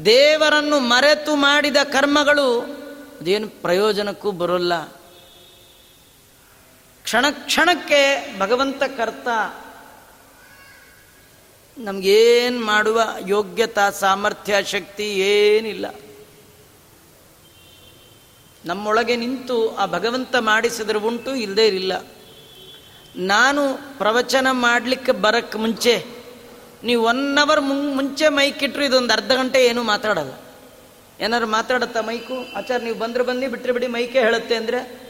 [0.06, 2.60] ದೇವರನ್ನು ಮರೆತು ಮಾಡಿದ ಕರ್ಮಗಳು
[3.22, 4.74] ಅದೇನು ಪ್ರಯೋಜನಕ್ಕೂ ಬರೋಲ್ಲ.
[7.06, 8.00] ಕ್ಷಣ ಕ್ಷಣಕ್ಕೆ
[8.40, 9.28] ಭಗವಂತ ಕರ್ತ
[11.78, 15.86] ನಮಗೇನು ಮಾಡುವ ಯೋಗ್ಯತಾ ಸಾಮರ್ಥ್ಯ ಶಕ್ತಿ ಏನಿಲ್ಲ.
[18.66, 21.94] ನಮ್ಮೊಳಗೆ ನಿಂತು ಆ ಭಗವಂತ ಮಾಡಿಸಿದ್ರೆ ಉಂಟು ಇಲ್ಲದೇ ಇರಲಿಲ್ಲ
[23.34, 23.64] ನಾನು
[23.98, 25.96] ಪ್ರವಚನ ಮಾಡಲಿಕ್ಕೆ ಬರಕ್ಕೆ ಮುಂಚೆ,
[26.84, 27.62] ನೀವು ಒನ್ ಅವರ್
[28.00, 30.34] ಮುಂಚೆ ಮೈಕ್ ಇಟ್ಟರು ಇದೊಂದು ಅರ್ಧ ಗಂಟೆ ಏನೂ ಮಾತಾಡಲ್ಲ.
[31.22, 32.38] ಏನಾದ್ರು ಮಾತಾಡುತ್ತಾ ಮೈಕು?
[32.58, 35.05] ಆಚಾರ, ನೀವು ಬಂದ್ರೆ ಬನ್ನಿ ಬಿಟ್ಟರೆ ಬಿಡಿ, ಮೈಕೆ ಹೇಳುತ್ತೆ ಅಂದರೆ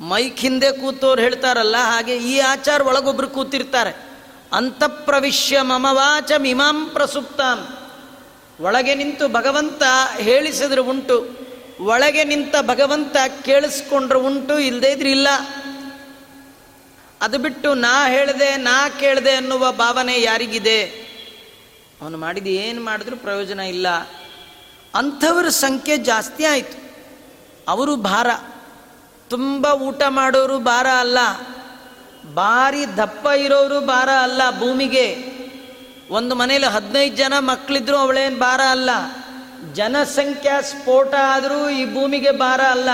[0.00, 4.08] ಮೈಕ್ ಹಿಂದೆ ಕೂತೋರು ಹೇಳ್ತಾರಲ್ಲ, ಹಾಗೆ ಈ ಆಚಾರ ಒಳಗೊಬ್ರು ಕೂತಿರ್ತಾರೆ.
[4.52, 7.78] ಅಂತಃಪ್ರವಿಶ್ಯ ಮಮವಾಚ ಮಿಮಾಂ ಪ್ರಸುಪ್ತಾಂ.
[8.60, 9.82] ಒಳಗೆ ನಿಂತು ಭಗವಂತ
[10.20, 11.48] ಹೇಳಿಸಿದ್ರೆ ಉಂಟು.
[11.80, 15.28] ಒಳಗೆ ನಿಂತ ಭಗವಂತ ಕೇಳಿಸ್ಕೊಂಡ್ರೆ ಉಂಟು ಇಲ್ಲದೇ ಇದ್ರೆ ಇಲ್ಲ.
[17.20, 21.08] ಅದು ಬಿಟ್ಟು ನಾ ಹೇಳಿದೆ, ನಾ ಕೇಳಿದೆ ಅನ್ನುವ ಭಾವನೆ ಯಾರಿಗಿದೆ?
[22.02, 23.88] ಅವನು ಮಾಡಿದ ಏನು ಮಾಡಿದ್ರು ಪ್ರಯೋಜನ ಇಲ್ಲ.
[24.94, 26.78] ಅಂಥವ್ರ ಸಂಖ್ಯೆ ಜಾಸ್ತಿ ಆಯಿತು.
[27.68, 28.26] ಅವರು ಭಾರ.
[29.28, 31.18] ತುಂಬ ಊಟ ಮಾಡೋರು ಭಾರ ಅಲ್ಲ.
[32.34, 35.38] ಭಾರಿ ದಪ್ಪ ಇರೋರು ಭಾರ ಅಲ್ಲ ಭೂಮಿಗೆ.
[36.10, 38.90] ಒಂದು ಮನೇಲಿ ಹದಿನೈದು ಜನ ಮಕ್ಕಳಿದ್ರು ಅವಳೇನು ಭಾರ ಅಲ್ಲ.
[39.72, 42.88] ಜನಸಂಖ್ಯಾ ಸ್ಫೋಟ ಆದರೂ ಈ ಭೂಮಿಗೆ ಭಾರ ಅಲ್ಲ.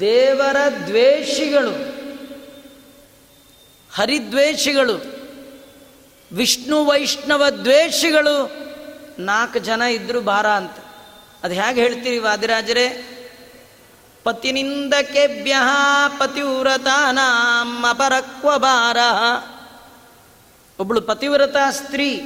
[0.00, 1.96] ದೇವರ ದ್ವೇಷಿಗಳು.
[3.94, 5.16] ಹರಿದ್ವೇಷಿಗಳು.
[6.32, 8.66] ವಿಷ್ಣು ವೈಷ್ಣವ ದ್ವೇಷಿಗಳು
[9.18, 10.72] ನಾಲ್ಕು ಜನ ಇದ್ದರೂ ಭಾರ ಅಂತ.
[11.44, 13.12] ಅದು ಹೇಗೆ ಹೇಳ್ತೀರಿ ವಾದಿರಾಜರೇ?
[14.26, 15.54] ಪತಿನಿಂದಕೆಭ್ಯ
[17.90, 18.96] ಅಪರಕ್ವ ಭಾರ
[20.78, 22.16] ಒಬ್ಬಳು ಪತಿವ್ರತ ಸ್ತ್ರೀ,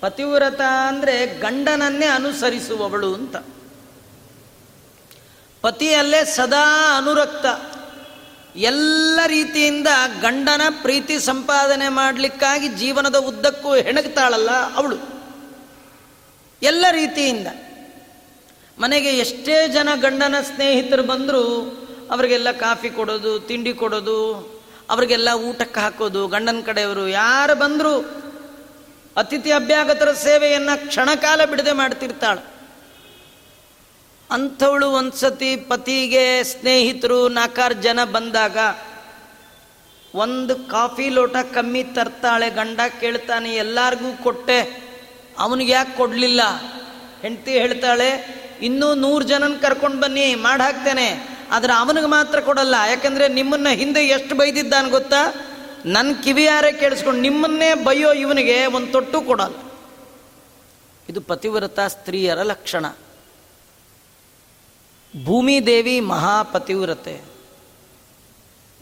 [0.00, 3.36] ಪತಿವ್ರತ ಅಂದರೆ ಗಂಡನನ್ನೇ ಅನುಸರಿಸುವವಳು ಅಂತ.
[5.62, 7.46] ಪತಿಯಲ್ಲೇ ಸದಾ ಅನುರಕ್ತ.
[8.56, 9.88] ಎಲ್ಲ ರೀತಿಯಿಂದ
[10.20, 14.96] ಗಂಡನ ಪ್ರೀತಿ ಸಂಪಾದನೆ ಮಾಡಲಿಕ್ಕಾಗಿ ಜೀವನದ ಉದ್ದಕ್ಕೂ ಹೆಣಗ್ತಾಳಲ್ಲ ಅವಳು.
[16.62, 17.46] ಎಲ್ಲ ರೀತಿಯಿಂದ.
[18.78, 21.42] ಮನೆಗೆ ಎಷ್ಟೇ ಜನ ಗಂಡನ ಸ್ನೇಹಿತರು ಬಂದರೂ
[22.10, 24.18] ಅವರಿಗೆಲ್ಲ ಕಾಫಿ ಕೊಡೋದು, ತಿಂಡಿ ಕೊಡೋದು,
[24.90, 27.94] ಅವರಿಗೆಲ್ಲ ಊಟಕ್ಕೆ ಹಾಕೋದು, ಗಂಡನ ಕಡೆಯವರು ಯಾರು ಬಂದರೂ
[29.16, 32.42] ಅತಿಥಿ ಅಭ್ಯಾಗತರ ಸೇವೆಯನ್ನು ಕ್ಷಣಕಾಲ ಬಿಡದೆ ಮಾಡ್ತಿರ್ತಾಳೆ.
[34.30, 38.58] ಅಂಥವಳು ಒಂದ್ಸತಿ ಪತಿಗೆ ಸ್ನೇಹಿತರು ನಾಲ್ಕಾರು ಜನ ಬಂದಾಗ
[40.14, 44.58] ಒಂದು ಕಾಫಿ ಲೋಟ ಕಮ್ಮಿ ತರ್ತಾಳೆ, ಗಂಡ ಕೇಳ್ತಾನೆ, ಎಲ್ಲಾರ್ಗೂ ಕೊಟ್ಟೆ
[45.38, 46.40] ಅವನಿಗೆ ಯಾಕೆ ಕೊಡಲಿಲ್ಲ.
[47.22, 51.36] ಹೆಂಡತಿ ಹೇಳ್ತಾಳೆ ಇನ್ನೂ ನೂರು ಜನನ ಕರ್ಕೊಂಡು ಬನ್ನಿ, ಮಾಡಿ ಹಾಕ್ತೇನೆ.
[51.50, 52.74] ಆದರೆ ಅವನಿಗೆ ಮಾತ್ರ ಕೊಡಲ್ಲ.
[52.88, 55.34] ಯಾಕಂದರೆ ನಿಮ್ಮನ್ನ ಹಿಂದೆ ಎಷ್ಟು ಬೈದಿದ್ದಾನೆ ಗೊತ್ತಾ?
[55.86, 59.54] ನನ್ನ ಕಿವಿಯಾರೆ ಕೇಳಿಸ್ಕೊಂಡು ನಿಮ್ಮನ್ನೇ ಬೈಯೋ ಇವನಿಗೆ ಒಂದು ತೊಟ್ಟು ಕೊಡಲ್ಲ.
[61.08, 62.86] ಇದು ಪತಿವ್ರತ ಸ್ತ್ರೀಯರ ಲಕ್ಷಣ.
[65.24, 67.20] ಭೂಮಿ ದೇವಿ ಮಹಾಪತಿವ್ರತೆ.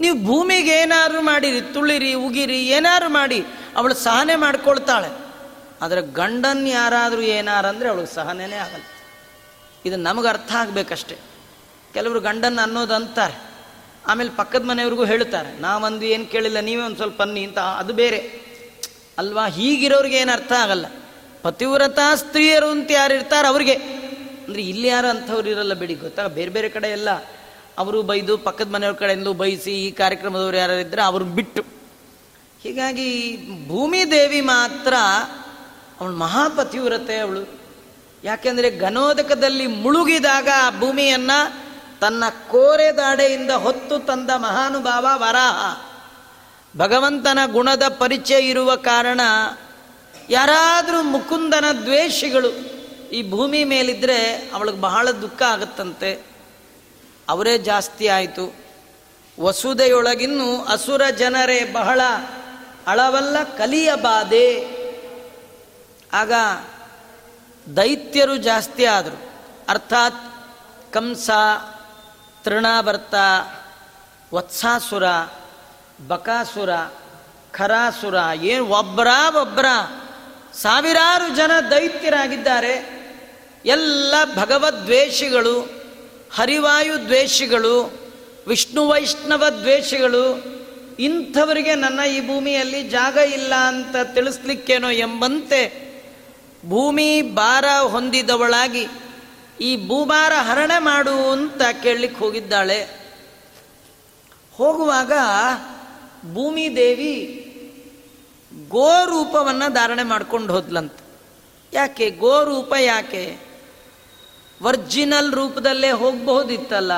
[0.00, 3.44] ನೀವು ಭೂಮಿಗೆ ಏನಾದ್ರು ಮಾಡಿರಿ, ತುಳಿರಿ, ಉಗಿರಿ, ಏನಾದ್ರು ಮಾಡಿ,
[3.76, 5.24] ಅವಳು ಸಹನೆ ಮಾಡ್ಕೊಳ್ತಾಳೆ.
[5.82, 8.82] ಆದರೆ ಗಂಡನ್ ಯಾರಾದರೂ ಏನಾರಂದ್ರೆ ಅವಳು ಸಹನೆನೇ ಆಗಲ್ಲ.
[9.84, 11.16] ಇದು ನಮಗೆ ಅರ್ಥ ಆಗಬೇಕಷ್ಟೆ.
[11.94, 13.36] ಕೆಲವರು ಗಂಡನ್ನು ಅನ್ನೋದು ಅಂತಾರೆ.
[14.06, 18.18] ಆಮೇಲೆ ಪಕ್ಕದ ಮನೆಯವ್ರಿಗೂ ಹೇಳ್ತಾರೆ ನಾವಂದು ಏನು ಕೇಳಿಲ್ಲ, ನೀವೇ ಒಂದು ಸ್ವಲ್ಪ ಅನ್ನಿ ಅಂತ ಅದು ಬೇರೆ.
[19.18, 19.46] ಅಲ್ವಾ?
[19.46, 20.86] ಹೀಗಿರೋರಿಗೆ ಏನು ಅರ್ಥ ಆಗಲ್ಲ.
[21.42, 23.74] ಪತಿವ್ರತ ಸ್ತ್ರೀಯರು ಅಂತ ಯಾರು ಇರ್ತಾರೆ ಅವ್ರಿಗೆ.
[24.44, 27.10] ಅಂದರೆ ಇಲ್ಲಿ ಯಾರು ಅಂಥವ್ರು ಇರಲ್ಲ ಬಿಡಿ ಗೊತ್ತಾ ಬೇರೆ ಬೇರೆ ಕಡೆ ಎಲ್ಲ
[27.78, 31.62] ಅವರು ಬೈದು ಪಕ್ಕದ ಮನೆಯವ್ರ ಕಡೆಯಿಂದ ಬೈಸಿ ಈ ಕಾರ್ಯಕ್ರಮದವರು ಯಾರು ಇದ್ದರೆ ಅವ್ರು ಬಿಟ್ಟು.
[32.62, 33.08] ಹೀಗಾಗಿ
[33.68, 34.94] ಭೂಮಿ ದೇವಿ ಮಾತ್ರ
[36.00, 37.63] ಅವಳು ಮಹಾಪತಿವ್ರತೆ ಅವಳು.
[38.24, 41.64] ಯಾಕೆಂದರೆ ಗನೋದಕದಲ್ಲಿ ಮುಳುಗಿದಾಗ ಆ ಭೂಮಿಯನ್ನು
[42.00, 45.84] ತನ್ನ ಕೋರೆ ದಾಡೆಯಿಂದ ಹೊತ್ತು ತಂದ ಮಹಾನುಭಾವ ವರಾಹ.
[46.78, 49.20] ಭಗವಂತನ ಗುಣದ ಪರಿಚಯ ಇರುವ ಕಾರಣ
[50.30, 52.48] ಯಾರಾದರೂ ಮುಕುಂದನ ದ್ವೇಷಿಗಳು
[53.12, 56.26] ಈ ಭೂಮಿ ಮೇಲಿದ್ದರೆ ಅವಳಿಗೆ ಬಹಳ ದುಃಖ ಆಗುತ್ತಂತೆ.
[57.28, 58.54] ಅವರೇ ಜಾಸ್ತಿ ಆಯಿತು.
[59.40, 62.00] ವಸುದೆಯೊಳಗಿನ್ನೂ ಅಸುರ ಜನರೇ ಬಹಳ
[62.86, 64.74] ಅಳವಲ್ಲ ಕಲಿಯಬಾದೆ.
[66.12, 66.32] ಆಗ
[67.76, 69.32] ದೈತ್ಯರು ಜಾಸ್ತಿ ಆದರು.
[69.68, 70.14] ಅರ್ಥಾತ್
[70.92, 71.30] ಕಂಸ
[72.44, 73.14] ತೃಣಾಭರ್ತ
[74.34, 75.04] ವತ್ಸಾಸುರ,
[76.08, 76.70] ಬಕಾಸುರ,
[77.52, 79.06] ಖರಾಸುರ, ಏನು ಒಬ್ಬರ
[79.40, 79.64] ಒಬ್ಬರ
[80.54, 83.04] ಸಾವಿರಾರು ಜನ ದೈತ್ಯರಾಗಿದ್ದಾರೆ.
[83.64, 85.60] ಎಲ್ಲ ಭಗವದ್ವೇಷಿಗಳು,
[86.34, 87.98] ಹರಿವಾಯು ದ್ವೇಷಿಗಳು,
[88.46, 90.54] ವಿಷ್ಣು ವೈಷ್ಣವ ದ್ವೇಷಿಗಳು,
[90.98, 95.84] ಇಂಥವರಿಗೆ ನನ್ನ ಈ ಭೂಮಿಯಲ್ಲಿ ಜಾಗ ಇಲ್ಲ ಅಂತ ತಿಳಿಸ್ಲಿಕ್ಕೇನೋ ಎಂಬಂತೆ
[96.68, 98.86] ಭೂಮಿ ಭಾರ ಹೊಂದಿದವಳಾಗಿ
[99.60, 102.88] ಈ ಭೂಭಾರ ಹರಣೆ ಮಾಡು ಅಂತ ಕೇಳಲಿಕ್ಕೆ ಹೋಗಿದ್ದಾಳೆ.
[104.52, 105.12] ಹೋಗುವಾಗ
[106.34, 107.40] ಭೂಮಿ ದೇವಿ
[108.68, 110.92] ಗೋರೂಪವನ್ನು ಧಾರಣೆ ಮಾಡ್ಕೊಂಡು ಹೋದ್ಲಂತ.
[111.72, 112.10] ಯಾಕೆ?
[112.10, 113.38] ಗೋರೂಪ ಯಾಕೆ?
[114.62, 116.92] ವರ್ಜಿನಲ್ ರೂಪದಲ್ಲೇ ಹೋಗಬಹುದಿತ್ತಲ್ಲ.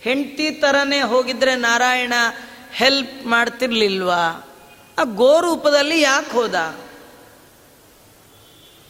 [0.00, 2.12] ಹೆಂಡತಿ ಥರನೇ ಹೋಗಿದ್ರೆ ನಾರಾಯಣ
[2.72, 4.48] ಹೆಲ್ಪ್ ಮಾಡ್ತಿರ್ಲಿಲ್ವಾ?
[4.98, 6.54] ಆ ಗೋರೂಪದಲ್ಲಿ ಯಾಕೆ ಹೋದ?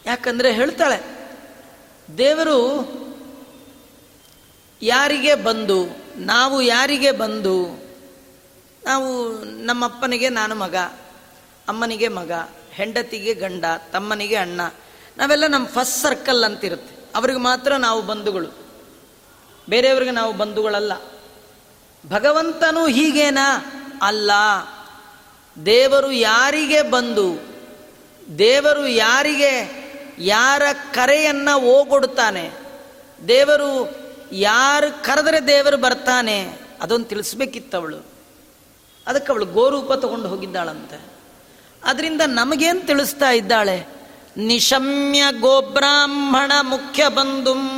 [0.07, 1.29] ಯಾಕಂದ್ರೆ ಹೇಳ್ತಾಳೆ,
[2.19, 2.61] ದೇವರು
[4.83, 5.87] ಯಾರಿಗೆ ಬಂದು,
[6.17, 7.85] ನಾವು ಯಾರಿಗೆ ಬಂದು,
[8.85, 10.75] ನಾವು ನಮ್ಮಪ್ಪನಿಗೆ ನಾನು ಮಗ,
[11.69, 12.33] ಅಮ್ಮನಿಗೆ ಮಗ,
[12.71, 14.61] ಹೆಂಡತಿಗೆ ಗಂಡ, ತಮ್ಮನಿಗೆ ಅಣ್ಣ,
[15.19, 16.97] ನಾವೆಲ್ಲ ನಮ್ಮ ಫಸ್ಟ್ ಸರ್ಕಲ್ ಅಂತಿರುತ್ತೆ.
[17.17, 18.49] ಅವ್ರಿಗೆ ಮಾತ್ರ ನಾವು ಬಂಧುಗಳು.
[19.69, 20.93] ಬೇರೆಯವ್ರಿಗೆ ನಾವು ಬಂಧುಗಳಲ್ಲ.
[22.07, 23.65] ಭಗವಂತನು ಹೀಗೇನಾ?
[24.03, 24.31] ಅಲ್ಲ.
[25.67, 27.39] ದೇವರು ಯಾರಿಗೆ ಬಂದು,
[28.39, 29.84] ದೇವರು ಯಾರಿಗೆ
[30.19, 30.63] ಯಾರ
[30.93, 32.51] ಕರೆಯನ್ನ ಓಗೊಡ್ತಾನೆ
[33.29, 33.97] ದೇವರು
[34.33, 36.59] ಯಾರು ಕರೆದರೆ ದೇವರು ಬರ್ತಾನೆ?
[36.83, 38.07] ಅದೊಂದು ತಿಳಿಸ್ಬೇಕಿತ್ತು ಅವಳು
[39.07, 41.01] ಅದಕ್ಕೆ ಅವಳು ಗೋರೂಪ ತಗೊಂಡು ಹೋಗಿದ್ದಾಳಂತೆ.
[41.85, 43.87] ಅದರಿಂದ ನಮಗೇನು ತಿಳಿಸ್ತಾ ಇದ್ದಾಳೆ?
[44.37, 47.69] ನಿಶಮ್ಯ ಗೋಬ್ರಾಹ್ಮಣ ಮುಖ್ಯ ಬಂಧುಂ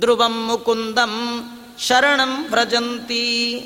[0.00, 1.40] ಧ್ರುವಂ ಮುಕುಂದಂ
[1.78, 3.60] ಶರಣಂ ವ್ರಜಂತಿ.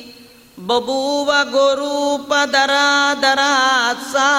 [0.67, 3.39] ಬಭೂವ ಗೋರೂಪದರಾದರ
[4.13, 4.31] ಸಾ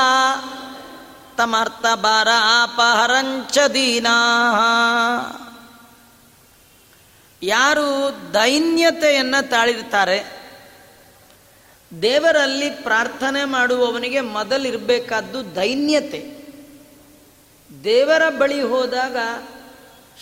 [1.38, 4.18] ತಮರ್ಥ ಬಾರಾಪಹರಂಚ ದೀನಾ.
[7.44, 10.46] ಯಾರು ದೈನ್ಯತೆಯನ್ನು ತಾಳಿರ್ತಾರೆ,
[12.02, 16.36] ದೇವರಲ್ಲಿ ಪ್ರಾರ್ಥನೆ ಮಾಡುವವನಿಗೆ ಮೊದಲಿರಬೇಕಾದ್ದು ದೈನ್ಯತೆ.
[17.84, 19.18] ದೇವರ ಬಳಿ ಹೋದಾಗ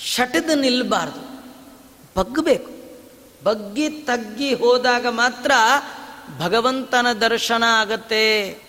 [0.06, 1.24] ಶಟದು ನಿಲ್ಲಬಾರ್ದು
[2.16, 2.72] ಬಗ್ಗಬೇಕು.
[3.44, 5.52] ಬಗ್ಗಿ ತಗ್ಗಿ ಹೋದಾಗ ಮಾತ್ರ
[6.40, 8.63] ಭಗವಂತನ ದರ್ಶನ ಆಗತ್ತೆ.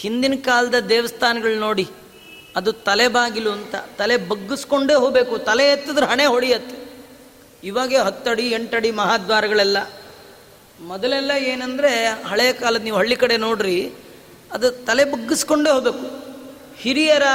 [0.00, 1.86] ಹಿಂದಿನ ಕಾಲದ ದೇವಸ್ಥಾನಗಳು ನೋಡಿ,
[2.56, 6.76] ಅದು ತಲೆ ಬಾಗಿಲು ಅಂತ, ತಲೆ ಬಗ್ಗಿಸ್ಕೊಂಡೇ ಹೋಗಬೇಕು, ತಲೆ ಎತ್ತಿದ್ರೆ ಹಣೆ ಹೊಡೆಯತ್ತೆ.
[7.64, 9.78] ಇವಾಗೆ ಹತ್ತಡಿ, ಎಂಟಡಿ ಮಹಾದ್ವಾರಗಳೆಲ್ಲ.
[10.80, 13.92] ಮೊದಲೆಲ್ಲ ಏನಂದರೆ, ಹಳೆ ಕಾಲದ ನೀವು ಹಳ್ಳಿ ಕಡೆ ನೋಡ್ರಿ,
[14.52, 16.06] ಅದು ತಲೆ ಬಗ್ಗಿಸ್ಕೊಂಡೇ ಹೋಗಬೇಕು.
[16.78, 17.26] ಹಿರಿಯರ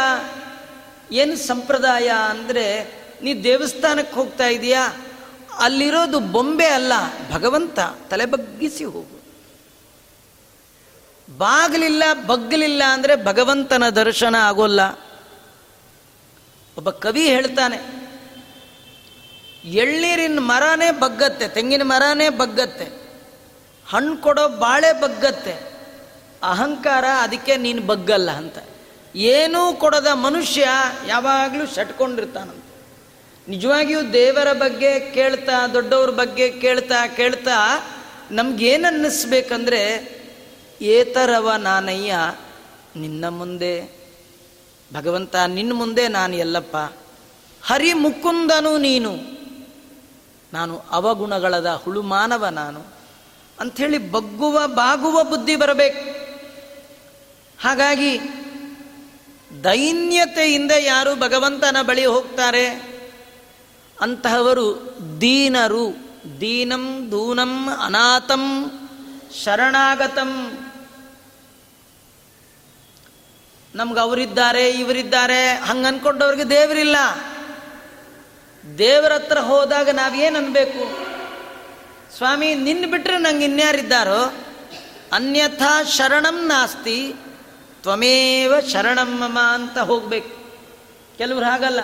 [1.12, 2.66] ಏನು ಸಂಪ್ರದಾಯ ಅಂದರೆ,
[3.24, 4.84] ನೀ ದೇವಸ್ಥಾನಕ್ಕೆ ಹೋಗ್ತಾ ಇದೀಯಾ?
[5.60, 6.94] ಅಲ್ಲಿರೋದು ಬೊಂಬೆ ಅಲ್ಲ,
[7.32, 9.25] ಭಗವಂತ ತಲೆ ಬಗ್ಗಿಸಿ ಹೋಗು.
[11.28, 14.82] ಬಾಗಲಿಲ್ಲ, ಬಗ್ಗಲಿಲ್ಲ ಅಂದರೆ ಭಗವಂತನ ದರ್ಶನ ಆಗೋಲ್ಲ.
[16.78, 17.78] ಒಬ್ಬ ಕವಿ ಹೇಳ್ತಾನೆ
[19.74, 22.88] ಎಳ್ಳೀರಿನ ಮರನೇ ಬಗ್ಗತ್ತೆ, ತೆಂಗಿನ ಮರನೇ ಬಗ್ಗತ್ತೆ
[23.86, 25.56] ಹಣ್ಣು ಕೊಡೋ ಬಾಳೆ ಬಗ್ಗತ್ತೆ,
[26.44, 28.58] ಅಹಂಕಾರ ಅದಕ್ಕೆ ನೀನು ಬಗ್ಗಲ್ಲ ಅಂತ.
[29.16, 30.68] ಏನೂ ಕೊಡದ ಮನುಷ್ಯ
[31.08, 32.64] ಯಾವಾಗಲೂ ಶಟ್ಕೊಂಡಿರ್ತಾನಂತ.
[33.48, 37.58] ನಿಜವಾಗಿಯೂ ದೇವರ ಬಗ್ಗೆ ಕೇಳ್ತಾ, ದೊಡ್ಡವ್ರ ಬಗ್ಗೆ ಕೇಳ್ತಾ ಕೇಳ್ತಾ
[38.32, 39.82] ನಮ್ಗೇನು ಅನ್ನಿಸ್ಬೇಕಂದ್ರೆ
[40.82, 42.16] ಏತರವ ನಾನಯ್ಯ,
[42.96, 44.06] ನಿನ್ನ ಮುಂದೆ.
[44.94, 46.78] ಭಗವಂತ, ನಿನ್ನ ಮುಂದೆ ನಾನು ಎಲ್ಲಪ್ಪ.
[47.64, 49.16] ಹರಿ ಮುಕುಂದನು ನೀನು.
[50.54, 52.84] ನಾನು ಅವಗುಣಗಳದ ಹುಳುಮಾನವ ನಾನು.
[53.60, 56.16] ಅಂಥೇಳಿ ಬಗ್ಗುವ, ಬಾಗುವ ಬುದ್ಧಿ ಬರಬೇಕು.
[57.62, 58.20] ಹಾಗಾಗಿ
[59.64, 62.68] ದೈನ್ಯತೆಯಿಂದ ಯಾರು ಭಗವಂತನ ಬಳಿ ಹೋಗ್ತಾರೆ?
[64.02, 66.06] ಅಂತಹವರು ದೀನರು.
[66.42, 68.72] ದೀನಂ ದೂನಂ ಅನಾಥಂ
[69.44, 70.52] ಶರಣಾಗತಂ.
[73.76, 76.96] ನಮ್ಗೆ ಅವರಿದ್ದಾರೆ, ಇವರಿದ್ದಾರೆ ಹಂಗೆ ಅನ್ಕೊಂಡವ್ರಿಗೆ ದೇವರಿಲ್ಲ.
[78.78, 81.06] ದೇವರ ಹತ್ರ ಹೋದಾಗ ನಾವೇನು ಅನ್ಬೇಕು
[82.18, 84.34] ಸ್ವಾಮಿ ನಿನ್ನ ಬಿಟ್ಟರೆ ನಂಗೆ ಇನ್ಯಾರಿದ್ದಾರೋ
[85.12, 87.14] ಅನ್ಯಥಾ ಶರಣಂ ನಾಸ್ತಿ,
[87.82, 90.54] ತ್ವಮೇವ ಶರಣಂ ಮಮ ಅಂತ ಹೋಗ್ಬೇಕು.
[91.18, 91.80] ಕೆಲವ್ರು ಹಾಗಲ್ಲ.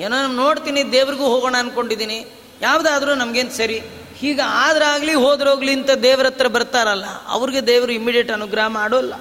[0.00, 2.26] ಏನೋ ನೋಡ್ತೀನಿ, ದೇವ್ರಿಗೂ ಹೋಗೋಣ ಅನ್ಕೊಂಡಿದ್ದೀನಿ.
[2.60, 3.82] ಯಾವುದಾದ್ರೂ ನಮಗೇನು ಸರಿ.
[4.16, 9.14] ಹೀಗೆ ಆದ್ರಾಗ್ಲಿ ಹೋದ್ರೋಗ್ಲಿ ಅಂತ ದೇವ್ರ ಹತ್ರ ಬರ್ತಾರಲ್ಲ, ಅವ್ರಿಗೆ ದೇವರು ಇಮಿಡಿಯೇಟ್ ಅನುಗ್ರಹ ಮಾಡೋಲ್ಲ.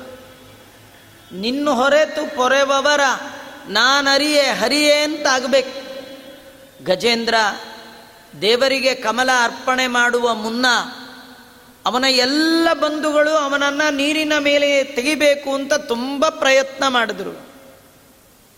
[1.32, 3.04] ನಿನ್ನ ಹೊರೆತು ಪೊರೆವವರ
[3.68, 5.78] ನಾನರಿಯೇ ಹರಿಯೇ ಅಂತ ಆಗಬೇಕು
[6.86, 7.36] ಗಜೇಂದ್ರ,
[8.42, 10.66] ದೇವರಿಗೆ ಕಮಲ ಅರ್ಪಣೆ ಮಾಡುವ ಮುನ್ನ
[11.86, 17.34] ಅವನ ಎಲ್ಲ ಬಂಧುಗಳು ಅವನನ್ನು ನೀರಿನ ಮೇಲೆ ತೆಗಿಬೇಕು ಅಂತ ತುಂಬ ಪ್ರಯತ್ನ ಮಾಡಿದ್ರು.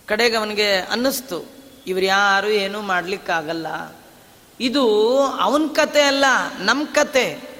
[0.08, 1.38] ಕಡೆಗೆ ಅವನಿಗೆ ಅನ್ನಿಸ್ತು,
[1.86, 3.66] ಇವ್ರು ಯಾರು ಏನೂ ಮಾಡ್ಲಿಕ್ಕಾಗಲ್ಲ.
[4.60, 6.24] ಇದು ಅವನ ಕತೆ ಅಲ್ಲ
[6.58, 7.58] ನಮ್ಮ ಕತೆ.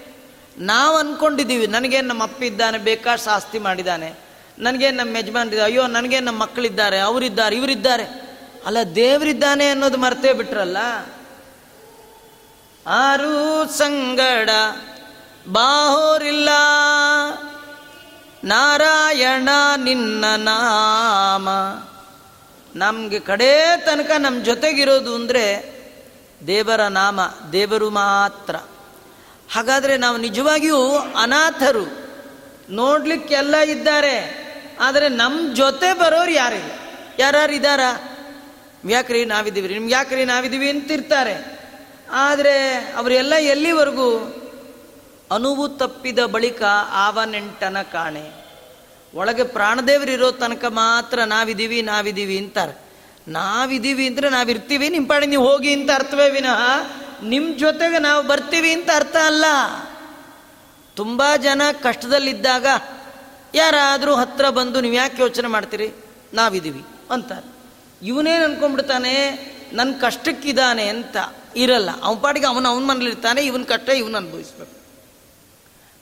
[0.58, 4.14] ನಾವು ಅಂದ್ಕೊಂಡಿದ್ದೀವಿ ನನಗೆ ನಮ್ಮ ಅಪ್ಪ ಇದ್ದಾನೆ ಬೇಕಾಷ್ಟು ಆಸ್ತಿ ಮಾಡಿದ್ದಾನೆ
[4.58, 8.04] ನನಗೆ ನಮ್ಮ ಯಜಮಾನ್ ಅಯ್ಯೋ ನನಗೆ ನಮ್ಮ ಮಕ್ಕಳಿದ್ದಾರೆ ಅವರಿದ್ದಾರೆ, ಇವರಿದ್ದಾರೆ.
[8.66, 10.76] ಅಲ್ಲ, ದೇವರಿದ್ದಾನೆ ಅನ್ನೋದು ಮರ್ತೇ ಬಿಟ್ರಲ್ಲ?
[12.86, 14.50] ಆರು ಸಂಗಡ
[15.52, 16.48] ಬಾಹೋರಿಲ್ಲ.
[18.44, 21.48] ನಾರಾಯಣ ನಿನ್ನ ನಾಮ.
[22.76, 25.77] ನಮಗೆ ಕಡೇ ತನಕ ನಮ್ಮ ಜೊತೆಗಿರೋದು ಅಂದರೆ
[26.46, 27.20] ದೇವರ ನಾಮ,
[27.52, 28.56] ದೇವರು ಮಾತ್ರ.
[29.52, 30.90] ಹಾಗಾದರೆ ನಾವು ನಿಜವಾಗಿಯೂ
[31.22, 32.08] ಅನಾಥರು.
[32.70, 34.48] ನೋಡಲಿಕ್ಕೆಲ್ಲ ಇದ್ದಾರೆ,
[34.80, 36.72] ಆದರೆ ನಮ್ಮ ಜೊತೆ ಬರೋರು ಯಾರಿಲ್ಲ?
[37.18, 37.80] ಯಾರ್ಯಾರು ಇದ್ದಾರ?
[38.88, 41.58] ಯಾಕ್ರಿ ನಾವಿದ್ದೀವಿ ನಿಮ್ಗೆ ಯಾಕ್ರಿ ನಾವಿದ್ದೀವಿ ಅಂತಿರ್ತಾರೆ.
[42.10, 44.34] ಆದರೆ ಅವರೆಲ್ಲ ಎಲ್ಲಿವರೆಗೂ?
[45.30, 48.30] ಅನುವು ತಪ್ಪಿದ ಬಳಿಕ ಆವನೆಂಟನ ಕಾಣೆ.
[49.14, 52.87] ಒಳಗೆ ಪ್ರಾಣದೇವರಿರೋ ತನಕ ಮಾತ್ರ ನಾವಿದ್ದೀವಿ ನಾವಿದ್ದೀವಿ ಅಂತಾರೆ.
[53.28, 54.88] ನಾವಿದ್ದೀವಿ ಅಂದರೆ ನಾವಿರ್ತೀವಿ.
[54.88, 56.60] ನಿಮ್ಮ ಪಾಡಿ ನೀವು ಹೋಗಿ ಅಂತ ಅರ್ಥವೇ ವಿನಃ
[57.22, 59.44] ನಿಮ್ಮ ಜೊತೆಗೆ ನಾವು ಬರ್ತೀವಿ ಅಂತ ಅರ್ಥ ಅಲ್ಲ.
[60.94, 62.66] ತುಂಬ ಜನ ಕಷ್ಟದಲ್ಲಿದ್ದಾಗ
[63.54, 65.92] ಯಾರಾದರೂ ಹತ್ರ ಬಂದು ನೀವು ಯಾಕೆ ಯೋಚನೆ ಮಾಡ್ತೀರಿ?
[66.34, 67.32] ನಾವಿದ್ದೀವಿ ಅಂತ.
[68.02, 69.30] ಇವನೇನು ಅನ್ಕೊಂಡ್ಬಿಡ್ತಾನೆ
[69.72, 71.16] ನನ್ನ ಕಷ್ಟಕ್ಕಿದ್ದಾನೆ ಅಂತ
[71.56, 72.02] ಇರಲ್ಲ.
[72.02, 74.78] ಅವನ ಪಾಡಿಗೆ ಅವನು ಅವನ ಮನೇಲಿರ್ತಾನೆ ಇವನ ಕಷ್ಟ ಇವನು ಅನುಭವಿಸ್ಬೇಕು.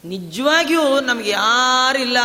[0.09, 2.19] ನಿಜವಾಗಿಯೂ ನಮಗೆ ಯಾರಿಲ್ಲ.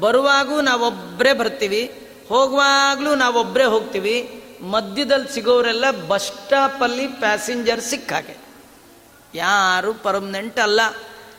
[0.00, 2.03] ಬರುವಾಗೂ ನಾವೊಬ್ಬರೇ ಬರ್ತೀವಿ.
[2.28, 4.44] ಹೋಗುವಾಗಲೂ ನಾವೊಬ್ಬರೇ ಹೋಗ್ತೀವಿ.
[4.62, 8.36] ಮಧ್ಯದಲ್ಲಿ ಸಿಗೋರೆಲ್ಲ ಬಸ್ ಸ್ಟಾಪಲ್ಲಿ ಪ್ಯಾಸೆಂಜರ್ ಸಿಕ್ಕ ಹಾಗೆ.
[9.34, 10.80] ಯಾರು ಪರ್ಮನೆಂಟ್ ಅಲ್ಲ.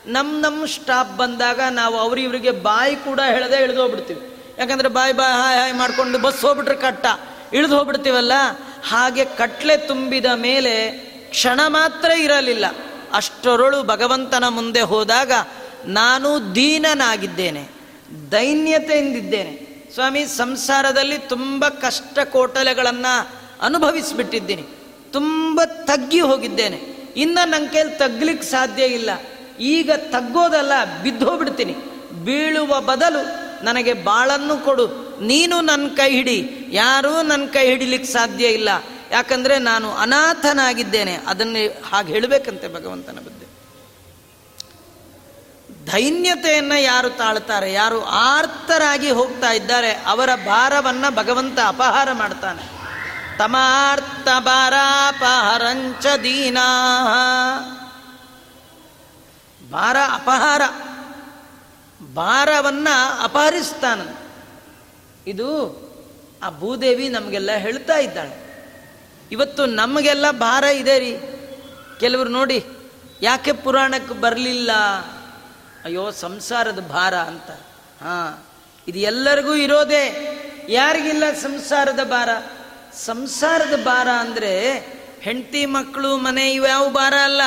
[0.06, 4.36] ನಮ್ಮ ನಮ್ಮ ಸ್ಟಾಪ್ ಬಂದಾಗ ನಾವು ಅವ್ರಿವ್ರಿಗೆ ಬಾಯಿ ಕೂಡ ಹೇಳದೆ ಇಳಿದು ಹೋಗ್ಬಿಡ್ತೀವಿ.
[4.58, 7.06] ಯಾಕಂದ್ರೆ ಬಾಯ್ ಬಾಯ್ ಹಾಯ್ ಹಾಯ್ ಮಾಡ್ಕೊಂಡು ಬಸ್ ಹೋಗ್ಬಿಟ್ರೆ ಕಟ್ಟ.
[7.52, 8.32] ಇಳಿದು ಹೋಗ್ಬಿಡ್ತೀವಲ್ಲ?
[8.88, 10.90] ಹಾಗೆ ಕಟ್ಲೆ ತುಂಬಿದ ಮೇಲೆ
[11.30, 12.64] ಕ್ಷಣ ಮಾತ್ರ ಇರಲಿಲ್ಲ.
[13.12, 15.32] ಅಷ್ಟರೊಳು ಭಗವಂತನ ಮುಂದೆ ಹೋದಾಗ
[15.84, 17.68] ನಾನು ದೀನನಾಗಿದ್ದೇನೆ.
[18.32, 19.65] ದೈನ್ಯತೆಯಿಂದಿದ್ದೇನೆ.
[19.96, 23.28] ಸ್ವಾಮಿ, ಸಂಸಾರದಲ್ಲಿ ತುಂಬ ಕಷ್ಟ ಕೋಟಲೆಗಳನ್ನು
[23.60, 24.64] ಅನುಭವಿಸಿಬಿಟ್ಟಿದ್ದೀನಿ.
[25.12, 26.76] ತುಂಬ ತಗ್ಗಿ ಹೋಗಿದ್ದೇನೆ.
[27.16, 29.10] ಇನ್ನು ನನ್ನ ಕೈಲಿ ತಗ್ಲಿಕ್ಕೆ ಸಾಧ್ಯ ಇಲ್ಲ.
[29.60, 31.74] ಈಗ ತಗ್ಗೋದಲ್ಲ ಬಿದ್ದೋಗ್ಬಿಡ್ತೀನಿ.
[32.24, 33.24] ಬೀಳುವ ಬದಲು
[33.64, 34.86] ನನಗೆ ಬಾಳನ್ನು ಕೊಡು.
[35.20, 36.66] ನೀನು ನನ್ನ ಕೈ ಹಿಡಿ.
[36.70, 38.68] ಯಾರೂ ನನ್ನ ಕೈ ಹಿಡಿಲಿಕ್ಕೆ ಸಾಧ್ಯ ಇಲ್ಲ.
[39.10, 41.20] ಯಾಕಂದರೆ ನಾನು ಅನಾಥನಾಗಿದ್ದೇನೆ.
[41.26, 43.45] ಅದನ್ನೇ ಹಾಗೆ ಹೇಳಬೇಕಂತೆ ಭಗವಂತನ ಬುದ್ಧಿ.
[45.92, 52.76] ದೈನ್ಯತೆಯನ್ನ ಯಾರು ತಾಳ್ತಾರೆ, ಯಾರು ಆರ್ತರಾಗಿ ಹೋಗ್ತಾ ಇದ್ದಾರೆ, ಅವರ ಭಾರವನ್ನು ಭಗವಂತ ಅಪಹಾರ ಮಾಡ್ತಾನೆ.
[53.38, 56.68] ತಮಾರ್ಥ ಭಾರಾಪಹರಂಚ ದೀನಾ.
[59.72, 60.62] ಭಾರ ಅಪಹಾರ.
[62.14, 64.14] ಭಾರವನ್ನು ಅಪಹರಿಸ್ತಾನ.
[65.26, 65.86] ಇದು
[66.42, 68.46] ಆ ಭೂದೇವಿ ನಮಗೆಲ್ಲ ಹೇಳ್ತಾ ಇದ್ದಾಳೆ.
[69.32, 71.16] ಇವತ್ತು ನಮಗೆಲ್ಲ ಭಾರ ಇದೆ ರೀ.
[72.00, 72.66] ಕೆಲವರು ನೋಡಿ,
[73.22, 74.70] ಯಾಕೆ ಪುರಾಣಕ್ಕೆ ಬರಲಿಲ್ಲ?
[75.86, 77.50] ಅಯ್ಯೋ ಸಂಸಾರದ ಭಾರ ಅಂತ.
[78.02, 78.44] ಹಾಂ,
[78.88, 80.04] ಇದು ಎಲ್ಲರಿಗೂ ಇರೋದೇ.
[80.68, 82.28] ಯಾರಿಗಿಲ್ಲ ಸಂಸಾರದ ಭಾರ?
[82.92, 84.70] ಸಂಸಾರದ ಭಾರ ಅಂದರೆ
[85.20, 87.42] ಹೆಂಡತಿ ಮಕ್ಕಳು ಮನೆ ಇವ್ಯಾವ ಭಾರ ಅಲ್ಲ.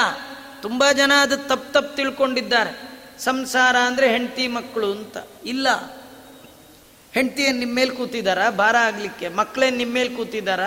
[0.61, 3.01] ತುಂಬ ಜನ ಅದು ತಪ್ಪು ತಪ್ಪು ತಿಳ್ಕೊಂಡಿದ್ದಾರೆ.
[3.19, 5.17] ಸಂಸಾರ ಅಂದರೆ ಹೆಂಡತಿ ಮಕ್ಕಳು ಅಂತ.
[5.45, 5.67] ಇಲ್ಲ.
[7.11, 9.29] ಹೆಂಡತಿಯನ್ನು ನಿಮ್ಮ ಮೇಲೆ ಕೂತಿದ್ದಾರ ಭಾರ ಆಗಲಿಕ್ಕೆ.
[9.29, 10.63] ಮಕ್ಕಳೇ ನಿಮ್ಮ ಮೇಲೆ ಕೂತಿದ್ದಾರ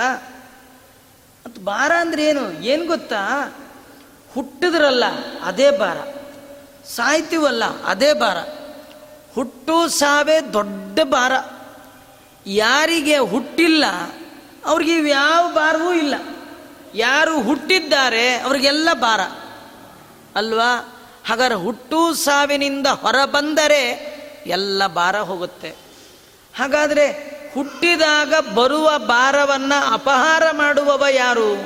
[1.47, 2.63] ಅಂತ ಭಾರ ಅಂದ್ರೆ ಏನು?
[2.63, 3.55] ಏನು ಗೊತ್ತಾ?
[4.35, 5.05] ಹುಟ್ಟಿದ್ರಲ್ಲ,
[5.43, 6.22] ಅದೇ ಭಾರ.
[6.87, 8.37] ಸಾಯ್ತೀವಲ್ಲ, ಅದೇ ಭಾರ.
[9.35, 11.33] ಹುಟ್ಟು ಸಾವೇ ದೊಡ್ಡ ಭಾರ.
[12.47, 13.85] ಯಾರಿಗೆ ಹುಟ್ಟಿಲ್ಲ,
[14.67, 16.15] ಅವ್ರಿಗೆ ಯಾವ ಭಾರವೂ ಇಲ್ಲ.
[16.95, 19.21] ಯಾರು ಹುಟ್ಟಿದ್ದಾರೆ, ಅವ್ರಿಗೆಲ್ಲ ಭಾರ.
[20.37, 20.99] ಅಲ್ವಾ?
[21.27, 24.13] ಹಾಗಾದ್ರೆ ಹುಟ್ಟು ಸಾವಿನಿಂದ ಹೊರಬಂದರೆ
[24.47, 25.69] ಎಲ್ಲ ಭಾರ ಹೋಗುತ್ತೆ.
[26.57, 31.57] ಹಾಗಾದರೆ ಹುಟ್ಟಿದಾಗ ಬರುವ ಭಾರವನ್ನು ಅಪಹಾರ ಮಾಡುವವ ಯಾರು?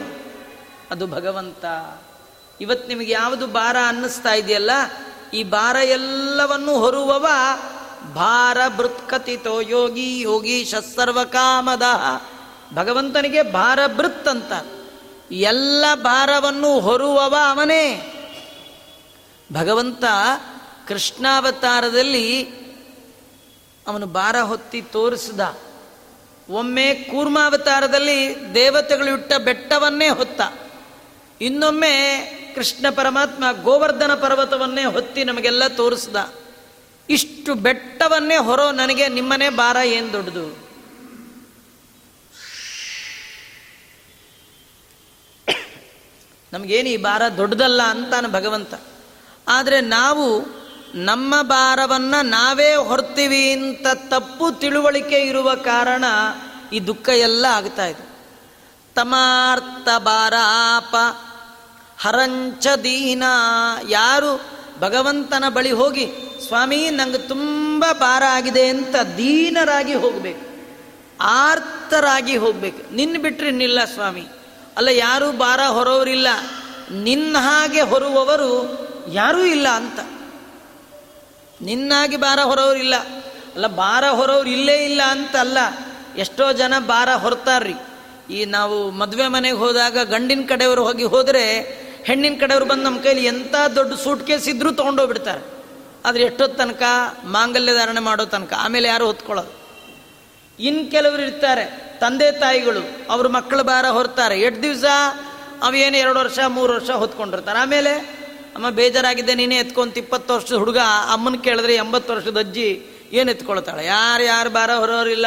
[0.91, 1.64] ಅದು ಭಗವಂತ.
[2.61, 4.71] ಇವತ್ತು ನಿಮಗೆ ಯಾವುದು ಭಾರ ಅನ್ನಿಸ್ತಾ ಇದೆಯಲ್ಲ,
[5.35, 7.27] ಈ ಭಾರ ಎಲ್ಲವನ್ನು ಹೊರುವವ
[8.15, 11.83] ಭಾರ ಬೃತ್ಕತಿತೋ ಯೋಗಿ ಯೋಗೀಶ ಸರ್ವಕಾಮದ
[12.75, 14.53] ಭಗವಂತನಿಗೆ ಭಾರ ಬೃತ್ ಅಂತ.
[15.31, 18.13] ಎಲ್ಲ ಭಾರವನ್ನು ಹೊರುವವ ಅವನೇ.
[19.53, 20.05] ಭಗವಂತ
[20.89, 22.45] ಕೃಷ್ಣಾವತಾರದಲ್ಲಿ
[23.89, 25.41] ಅವನು ಭಾರ ಹೊತ್ತಿ ತೋರಿಸಿದ.
[26.51, 30.41] ಒಮ್ಮೆ ಕೂರ್ಮಾವತಾರದಲ್ಲಿ ದೇವತೆಗಳು ಇಟ್ಟ ಬೆಟ್ಟವನ್ನೇ ಹೊತ್ತ.
[31.41, 31.93] ಇನ್ನೊಮ್ಮೆ
[32.57, 36.35] ಕೃಷ್ಣ ಪರಮಾತ್ಮ ಗೋವರ್ಧನ ಪರ್ವತವನ್ನೇ ಹೊತ್ತಿ ನಮಗೆಲ್ಲ ತೋರಿಸ್ದ.
[37.11, 40.67] ಇಷ್ಟು ಬೆಟ್ಟವನ್ನೇ ಹೊರೋ ನನಗೆ ನಿಮ್ಮನೆ ಭಾರ ಏನು ದೊಡ್ಡದು?
[46.53, 48.75] ನಮಗೇನು ಈ ಭಾರ ದೊಡ್ಡದಲ್ಲ ಅಂತಾನೆ ಭಗವಂತ.
[49.49, 50.47] ಆದರೆ ನಾವು
[50.95, 56.05] ನಮ್ಮ ಭಾರವನ್ನು ನಾವೇ ಹೊರ್ತೀವಿ ಅಂತ ತಪ್ಪು ತಿಳುವಳಿಕೆ ಇರುವ ಕಾರಣ
[56.73, 58.05] ಈ ದುಃಖ ಎಲ್ಲ ಆಗ್ತಾ ಇದೆ.
[58.95, 60.95] ತಮಾರ್ಥ ಬಾರಾಪ
[61.99, 63.24] ಹರಂಚ ದೀನ.
[63.88, 64.30] ಯಾರು
[64.80, 66.07] ಭಗವಂತನ ಬಳಿ ಹೋಗಿ,
[66.47, 70.44] ಸ್ವಾಮಿ, ನಂಗೆ ತುಂಬ ಭಾರ ಆಗಿದೆ ಅಂತ ದೀನರಾಗಿ ಹೋಗಬೇಕು,
[71.20, 72.94] ಆರ್ತರಾಗಿ ಹೋಗಬೇಕು.
[72.94, 74.24] ನಿನ್ನ ಬಿಟ್ಟರೆ ನಿಲ್ಲ ಸ್ವಾಮಿ.
[74.76, 76.28] ಅಲ್ಲ, ಯಾರೂ ಭಾರ ಹೊರೋರಿಲ್ಲ.
[76.92, 78.53] ನಿನ್ನ ಹಾಗೆ ಹೊರುವವರು
[79.12, 80.01] ಯಾರೂ ಇಲ್ಲ ಅಂತ.
[81.62, 82.97] ನಿನ್ನಾಗಿ ಭಾರ ಹೊರೋರಿಲ್ಲ.
[83.55, 85.59] ಅಲ್ಲ, ಭಾರ ಹೊರೋರು ಇಲ್ಲೇ ಇಲ್ಲ ಅಂತ ಅಲ್ಲ,
[86.16, 87.74] ಎಷ್ಟೋ ಜನ ಭಾರ ಹೊರ್ತಾರ್ರಿ.
[88.30, 91.44] ಈ ನಾವು ಮದುವೆ ಮನೆಗೆ ಹೋದಾಗ ಗಂಡಿನ ಕಡೆಯವರು ಹೋಗಿ ಹೋದರೆ
[92.07, 95.65] ಹೆಣ್ಣಿನ ಕಡೆಯವ್ರು ಬಂದು ನಮ್ಮ ಕೈಲಿ ಎಂಥ ದೊಡ್ಡ ಸೂಟ್ ಕೇಸ್ ಇದ್ರೂ ತೊಗೊಂಡೋಗ್ಬಿಡ್ತಾರೆ.
[96.05, 96.83] ಆದರೆ ಎಷ್ಟೊತ್ತು ತನಕ
[97.25, 99.67] ಮಾಂಗಲ್ಯ ಧಾರಣೆ ಮಾಡೋ ತನಕ ಆಮೇಲೆ ಯಾರು ಹೊತ್ಕೊಳ್ಳೋದು?
[100.61, 104.41] ಇನ್ನು ಕೆಲವರು ಇರ್ತಾರೆ, ತಂದೆ ತಾಯಿಗಳು, ಅವ್ರ ಮಕ್ಕಳ ಭಾರ ಹೊರ್ತಾರೆ.
[104.41, 104.85] ಎಷ್ಟು ದಿವಸ
[105.63, 107.59] ಅವೇನು ಎರಡು ವರ್ಷ, ಮೂರು ವರ್ಷ ಹೊತ್ಕೊಂಡಿರ್ತಾರೆ.
[107.59, 107.91] ಆಮೇಲೆ,
[108.57, 110.79] ಅಮ್ಮ, ಬೇಜಾರಾಗಿದೆ, ನೀನೇ ಎತ್ಕೊಂತ ಇಪ್ಪತ್ತು ವರ್ಷದ ಹುಡುಗ.
[111.13, 113.87] ಅಮ್ಮನ ಕೇಳಿದ್ರೆ ಎಂಬತ್ತು ವರ್ಷದ ಅಜ್ಜಿ ಏನು ಎತ್ಕೊಳ್ತಾಳೆ?
[113.87, 115.27] ಯಾರು ಯಾರು ಭಾರ ಹೊರೋರಿಲ್ಲ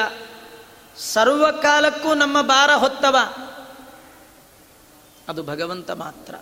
[0.97, 3.17] ಸರ್ವಕಾಲಕ್ಕೂ ನಮ್ಮ ಭಾರ ಹೊತ್ತವ.
[5.29, 6.35] ಅದು ಭಗವಂತ ಮಾತ್ರ.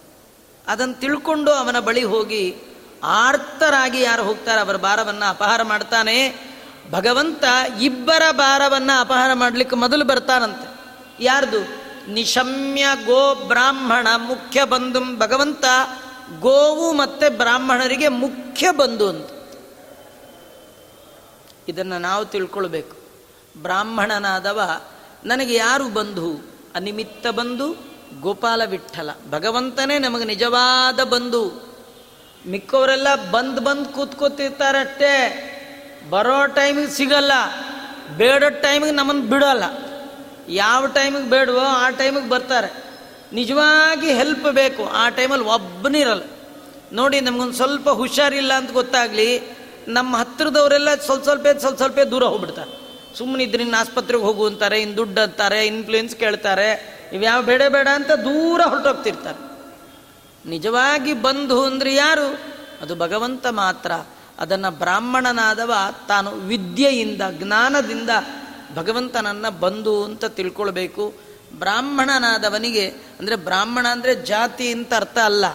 [0.67, 2.55] ಅದನ್ನು ತಿಳ್ಕೊಂಡು ಅವನ ಬಳಿ ಹೋಗಿ
[3.03, 6.47] ಆರ್ತರಾಗಿ ಯಾರು ಹೋಗ್ತಾರೆ ಅವರ ಭಾರವನ್ನು ಅಪಹಾರ ಮಾಡ್ತಾನೆ.
[6.91, 7.43] ಭಗವಂತ
[7.81, 10.77] ಇಬ್ಬರ ಭಾರವನ್ನು ಅಪಹಾರ ಮಾಡಲಿಕ್ಕೆ ಮೊದಲು ಬರ್ತಾನಂತೆ.
[11.19, 11.87] ಯಾರ್ದು?
[12.11, 15.65] ನಿಶಮ್ಯ ಗೋ ಬ್ರಾಹ್ಮಣ ಮುಖ್ಯ ಬಂಧು ಭಗವಂತ
[16.39, 19.29] ಗೋವು ಮತ್ತೆ ಬ್ರಾಹ್ಮಣರಿಗೆ ಮುಖ್ಯ ಬಂಧು ಅಂತ.
[21.67, 22.97] ಇದನ್ನು ನಾವು ತಿಳ್ಕೊಳ್ಬೇಕು.
[23.61, 24.81] ಬ್ರಾಹ್ಮಣನಾದವ
[25.25, 26.57] ನನಗೆ ಯಾರು ಬಂಧು?
[26.75, 27.86] ಅನಿಮಿತ್ತ ಬಂಧು
[28.21, 31.75] ಗೋಪಾಲ ವಿಠಲ ಭಗವಂತನೇ ನಮಗೆ ನಿಜವಾದ ಬಂಧು.
[32.47, 35.43] ಮಿಕ್ಕವರೆಲ್ಲ ಬಂದ್ ಬಂದ್ ಕೂತ್ಕೋತಿರ್ತಾರಷ್ಟೇ
[36.09, 37.31] ಬರೋ ಟೈಮಿಗೆ ಸಿಗಲ್ಲ.
[38.17, 39.63] ಬೇಡ ಟೈಮಿಗೆ ನಮ್ಮನ್ನು ಬಿಡೋಲ್ಲ.
[40.49, 42.83] ಯಾವ ಟೈಮಿಗೆ ಬೇಡವೋ ಆ ಟೈಮಿಗೆ ಬರ್ತಾರೆ.
[43.33, 44.85] ನಿಜವಾಗಿ ಹೆಲ್ಪ್ ಬೇಕು.
[44.85, 46.23] ಆ ಟೈಮಲ್ಲಿ ಒಬ್ಬನಿರಲ್ಲ
[46.91, 49.57] ನೋಡಿ, ನಮಗೊಂದು ಸ್ವಲ್ಪ ಹುಷಾರಿಲ್ಲ ಅಂತ ಗೊತ್ತಾಗಲಿ,
[49.87, 52.87] ನಮ್ಮ ಹತ್ತಿರದವರೆಲ್ಲ ಸ್ವಲ್ಪ ಸ್ವಲ್ಪ ಸ್ವಲ್ಪ ಸ್ವಲ್ಪ ದೂರ ಹೋಗ್ಬಿಡ್ತಾರೆ.
[53.17, 56.96] ಸುಮ್ಮನೆ ಇದ್ರೆ ಇನ್ನು ಆಸ್ಪತ್ರೆಗೆ ಹೋಗು ಅಂತಾರೆ ಇನ್ನು ದುಡ್ಡು ಅಂತಾರೆ, ಇನ್ಫ್ಲೂಯೆನ್ಸ್ ಕೇಳ್ತಾರೆ.
[57.13, 59.47] ಇವ್ಯಾವ ಬೇಡ ಬೇಡ ಅಂತ ದೂರ ಹೊರಟೋಗ್ತಿರ್ತಾರೆ.
[60.49, 62.39] ನಿಜವಾಗಿ ಬಂಧು ಅಂದ್ರೆ ಯಾರು?
[62.81, 63.91] ಅದು ಭಗವಂತ ಮಾತ್ರ.
[64.39, 65.73] ಅದನ್ನು ಬ್ರಾಹ್ಮಣನಾದವ
[66.07, 68.09] ತಾನು ವಿದ್ಯೆಯಿಂದ, ಜ್ಞಾನದಿಂದ
[68.75, 71.13] ಭಗವಂತನನ್ನ ಬಂಧು ಅಂತ ತಿಳ್ಕೊಳ್ಬೇಕು.
[71.59, 72.87] ಬ್ರಾಹ್ಮಣನಾದವನಿಗೆ,
[73.19, 75.45] ಅಂದರೆ ಬ್ರಾಹ್ಮಣ ಅಂದರೆ ಜಾತಿ ಅಂತ ಅರ್ಥ ಅಲ್ಲ.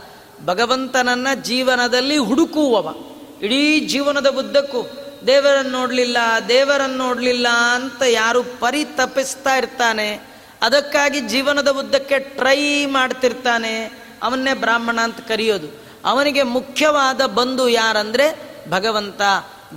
[0.44, 2.94] ಭಗವಂತನನ್ನ ಜೀವನದಲ್ಲಿ ಹುಡುಕುವವ.
[3.42, 4.90] ಇಡೀ ಜೀವನದ ಉದ್ದಕ್ಕೂ
[5.26, 6.16] ದೇವರನ್ನು ನೋಡಲಿಲ್ಲ
[6.48, 10.31] ದೇವರನ್ನು ನೋಡಲಿಲ್ಲ ಅಂತ ಯಾರು ಪರಿತಪಿಸ್ತಾ ಇರ್ತಾನೆ
[10.62, 15.82] ಅದಕ್ಕಾಗಿ ಜೀವನದ ಉದ್ದಕ್ಕೆ ಟ್ರೈ ಮಾಡ್ತಿರ್ತಾನೆ ಅವನ್ನೇ ಬ್ರಾಹ್ಮಣ ಅಂತ ಕರೆಯೋದು.
[16.04, 19.20] ಅವನಿಗೆ ಮುಖ್ಯವಾದ ಬಂಧು ಯಾರಂದ್ರೆ ಭಗವಂತ.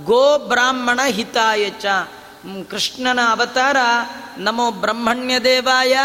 [0.04, 1.86] ಗೋ ಬ್ರಾಹ್ಮಣ ಹಿತಾಯಚ.
[2.70, 3.76] ಕೃಷ್ಣನ ಅವತಾರ
[4.38, 5.98] ನಮೋ ಬ್ರಹ್ಮಣ್ಯ ದೇವಾಯ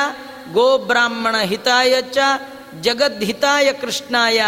[0.53, 2.17] ಗೋ ಬ್ರಾಹ್ಮಣ ಹಿತಾಯಚ.
[2.81, 4.41] ಜಗದ್ಹಿತಾಯ ಕೃಷ್ಣಾಯ.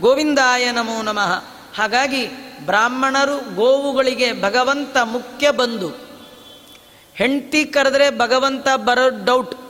[0.00, 1.44] ಗೋವಿಂದಾಯ ನಮೋ ನಮಃ.
[1.74, 2.26] ಹಾಗಾಗಿ
[2.66, 6.10] ಬ್ರಾಹ್ಮಣರು ಗೋವುಗಳಿಗೆ ಭಗವಂತ ಮುಖ್ಯ ಬಂಧು.
[7.14, 9.69] ಹೆಂಡತಿ ಕರೆದ್ರೆ ಭಗವಂತ ಬರೋ ಡೌಟ್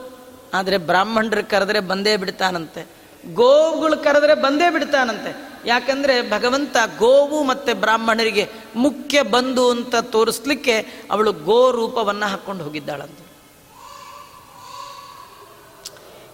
[0.54, 2.86] ಆದರೆ ಬ್ರಾಹ್ಮಣರು ಕರೆದ್ರೆ ಬಂದೇ ಬಿಡ್ತಾನಂತೆ.
[3.34, 5.50] ಗೋವುಗಳು ಕರೆದ್ರೆ ಬಂದೇ ಬಿಡ್ತಾನಂತೆ.
[5.66, 13.30] ಯಾಕಂದ್ರೆ ಭಗವಂತ ಗೋವು ಮತ್ತೆ ಬ್ರಾಹ್ಮಣರಿಗೆ ಮುಖ್ಯ ಬಂಧು ಅಂತ ತೋರಿಸ್ಲಿಕ್ಕೆ ಅವಳು ಗೋ ರೂಪವನ್ನು ಹಾಕ್ಕೊಂಡು ಹೋಗಿದ್ದಾಳಂತೆ.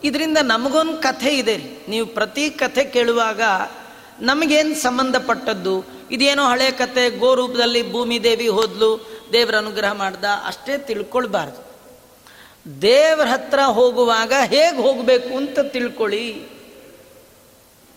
[0.05, 1.85] ಇದರಿಂದ ನಮಗೊಂದು ಕಥೆ ಇದೆ ರೀ.
[1.89, 3.41] ನೀವು ಪ್ರತಿ ಕಥೆ ಕೇಳುವಾಗ
[4.21, 11.66] ನಮಗೇನು ಸಂಬಂಧಪಟ್ಟದ್ದು ಇದೇನೋ ಹಳೆ ಕತೆ ಗೋ ರೂಪದಲ್ಲಿ ಭೂಮಿ ದೇವಿ ಹೋದ್ಲು, ದೇವರ ಅನುಗ್ರಹ ಮಾಡ್ದ, ಅಷ್ಟೇ ತಿಳ್ಕೊಳ್ಬಾರ್ದು.
[12.83, 16.49] ದೇವರ ಹತ್ರ ಹೋಗುವಾಗ ಹೇಗೆ ಹೋಗಬೇಕು ಅಂತ ತಿಳ್ಕೊಳ್ಳಿ.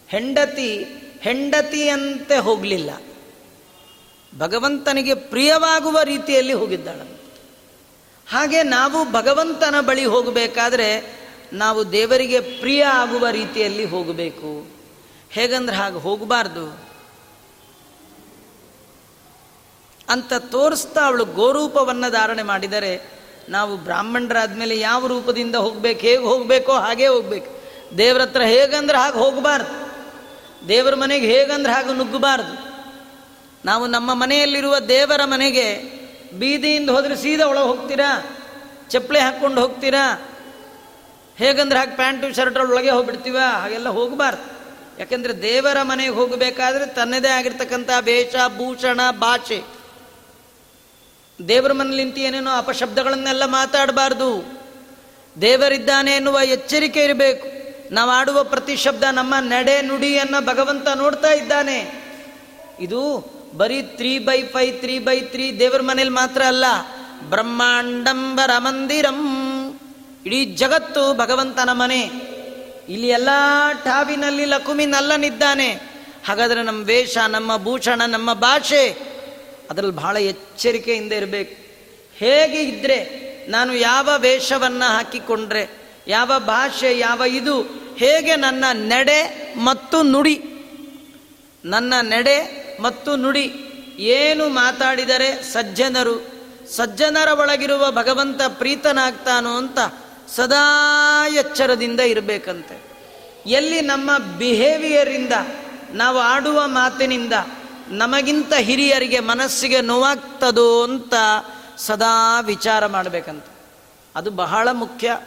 [0.08, 0.86] ಹೆಂಡತಿ
[1.22, 2.90] ಹೆಂಡತಿಯಂತೆ ಹೋಗಲಿಲ್ಲ.
[4.38, 6.96] ಭಗವಂತನಿಗೆ ಪ್ರಿಯವಾಗುವ ರೀತಿಯಲ್ಲಿ ಹೋಗಿದ್ದಾಳ.
[8.30, 11.20] ಹಾಗೆ ನಾವು ಭಗವಂತನ ಬಳಿ ಹೋಗಬೇಕಾದ್ರೆ
[11.54, 14.68] ನಾವು ದೇವರಿಗೆ ಪ್ರಿಯ ಆಗುವ ರೀತಿಯಲ್ಲಿ ಹೋಗಬೇಕು.
[15.32, 16.90] ಹೇಗಂದ್ರೆ ಹಾಗೆ ಹೋಗಬಾರ್ದು.
[20.10, 23.19] ಅಂತ ತೋರಿಸ್ತಾ ಅವಳು ಗೋರೂಪವನ್ನು ಧಾರಣೆ ಮಾಡಿದರೆ
[23.50, 27.60] ನಾವು ಬ್ರಾಹ್ಮಣರಾದ ಮೇಲೆ ಯಾವ ರೂಪದಿಂದ ಹೋಗ್ಬೇಕು, ಹೇಗೆ ಹೋಗಬೇಕೋ ಹಾಗೆ ಹೋಗ್ಬೇಕು.
[27.98, 29.90] ದೇವ್ರ ಹತ್ರ ಹೇಗಂದ್ರೆ ಹಾಗೆ ಹೋಗಬಾರ್ದು.
[30.68, 32.70] ದೇವರ ಮನೆಗೆ ಹೇಗಂದ್ರೆ ಹಾಗೆ ನುಗ್ಗಬಾರ್ದು.
[33.66, 36.00] ನಾವು ನಮ್ಮ ಮನೆಯಲ್ಲಿರುವ ದೇವರ ಮನೆಗೆ
[36.40, 38.38] ಬೀದಿಯಿಂದ ಹೋದ್ರೆ ಸೀದಾ ಒಳಗೆ ಹೋಗ್ತೀರಾ?
[38.90, 40.30] ಚಪ್ಪಲಿ ಹಾಕ್ಕೊಂಡು ಹೋಗ್ತೀರಾ?
[41.38, 43.38] ಹೇಗಂದ್ರೆ ಹಾಗೆ ಪ್ಯಾಂಟು, ಶರ್ಟ್ ಒಳಗೆ ಹೋಗ್ಬಿಡ್ತೀವ?
[43.54, 44.60] ಹಾಗೆಲ್ಲ ಹೋಗಬಾರ್ದು.
[45.00, 49.79] ಯಾಕೆಂದ್ರೆ ದೇವರ ಮನೆಗೆ ಹೋಗಬೇಕಾದ್ರೆ ತನ್ನದೇ ಆಗಿರ್ತಕ್ಕಂಥ ವೇಷ, ಭೂಷಣ, ಭಾಷೆ.
[51.48, 54.60] ದೇವರ ಮನೇಲಿ ನಿಂತು ಏನೇನೋ ಅಪಶಬ್ದಗಳನ್ನೆಲ್ಲ ಮಾತಾಡಬಾರ್ದು.
[55.42, 57.48] ದೇವರಿದ್ದಾನೆ ಎನ್ನುವ ಎಚ್ಚರಿಕೆ ಇರಬೇಕು.
[57.94, 61.92] ನಾವು ಆಡುವ ಪ್ರತಿ ಶಬ್ದ ನಮ್ಮ ನಡೆ ನುಡಿಯನ್ನು ಭಗವಂತ ನೋಡ್ತಾ ಇದ್ದಾನೆ.
[62.80, 63.02] ಇದು
[63.58, 66.66] ಬರೀ three by five, three by three ದೇವರ ಮನೇಲಿ ಮಾತ್ರ ಅಲ್ಲ,
[67.30, 69.20] ಬ್ರಹ್ಮಾಂಡಂಬರ ಮಂದಿರಂ.
[70.26, 72.00] ಇಡೀ ಜಗತ್ತು ಭಗವಂತನ ಮನೆ.
[72.90, 73.30] ಇಲ್ಲಿ ಎಲ್ಲ
[73.84, 75.70] ಠಾವಿನಲ್ಲಿ ಲಕುಮಿನಲ್ಲನಿದ್ದಾನೆ
[76.28, 79.09] ಹಾಗಾದ್ರೆ ನಮ್ಮ ವೇಷ, ನಮ್ಮ ಭೂಷಣ, ನಮ್ಮ ಭಾಷೆ
[79.70, 81.56] ಅದರಲ್ಲಿ ಬಹಳ ಎಚ್ಚರಿಕೆಯಿಂದ ಇರಬೇಕು.
[82.16, 85.70] ಹೇಗೆ ಇದ್ರೆ ನಾನು ಯಾವ ವೇಷವನ್ನು ಹಾಕಿಕೊಂಡ್ರೆ,
[86.08, 87.62] ಯಾವ ಭಾಷೆ, ಯಾವ ಇದು,
[87.98, 90.44] ಹೇಗೆ ನನ್ನ ನಡೆ ಮತ್ತು ನುಡಿ,
[91.66, 93.54] ನನ್ನ ನಡೆ ಮತ್ತು ನುಡಿ
[93.98, 96.26] ಏನು ಮಾತಾಡಿದರೆ ಸಜ್ಜನರು,
[96.76, 99.80] ಸಜ್ಜನರ ಒಳಗಿರುವ ಭಗವಂತ ಪ್ರೀತನಾಗ್ತಾನೋ ಅಂತ
[100.36, 102.84] ಸದಾ ಎಚ್ಚರದಿಂದ ಇರಬೇಕಂತೆ.
[103.46, 105.34] ಎಲ್ಲಿ ನಮ್ಮ ಬಿಹೇವಿಯರಿಂದ
[105.94, 107.34] ನಾವು ಆಡುವ ಮಾತಿನಿಂದ
[107.90, 111.14] ನಮಗಿಂತ ಹಿರಿಯರಿಗೆ ಮನಸ್ಸಿಗೆ ನೋವಾಗ್ತದೋ ಅಂತ
[111.78, 113.46] ಸದಾ ವಿಚಾರ ಮಾಡಬೇಕಂತ.
[114.16, 115.20] ಅದು ಬಹಳ ಮುಖ್ಯ.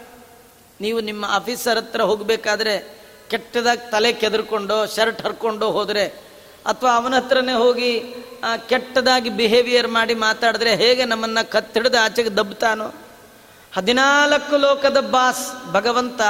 [0.80, 6.06] ನೀವು ನಿಮ್ಮ ಆಫೀಸರ್ ಹತ್ರ ಹೋಗಬೇಕಾದ್ರೆ ಕೆಟ್ಟದಾಗಿ ತಲೆ ಕೆದರ್ಕೊಂಡು, ಶರ್ಟ್ ಹರ್ಕೊಂಡು ಹೋದರೆ,
[6.66, 8.00] ಅಥವಾ ಅವನ ಹತ್ರನೇ ಹೋಗಿ
[8.68, 12.94] ಕೆಟ್ಟದಾಗಿ ಬಿಹೇವಿಯರ್ ಮಾಡಿ ಮಾತಾಡಿದ್ರೆ ಹೇಗೆ ನಮ್ಮನ್ನು ಕತ್ತಿಡಿದು ಆಚೆಗೆ ದಬ್ತಾನೋ?
[13.76, 16.20] ಹದಿನಾಲ್ಕು ಲೋಕದ ಬಾಸ್ ಭಗವಂತ.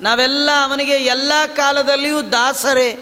[0.00, 2.98] ನಾವೆಲ್ಲ ಅವನಿಗೆ ಎಲ್ಲ ಕಾಲದಲ್ಲಿಯೂ ದಾಸರೇ.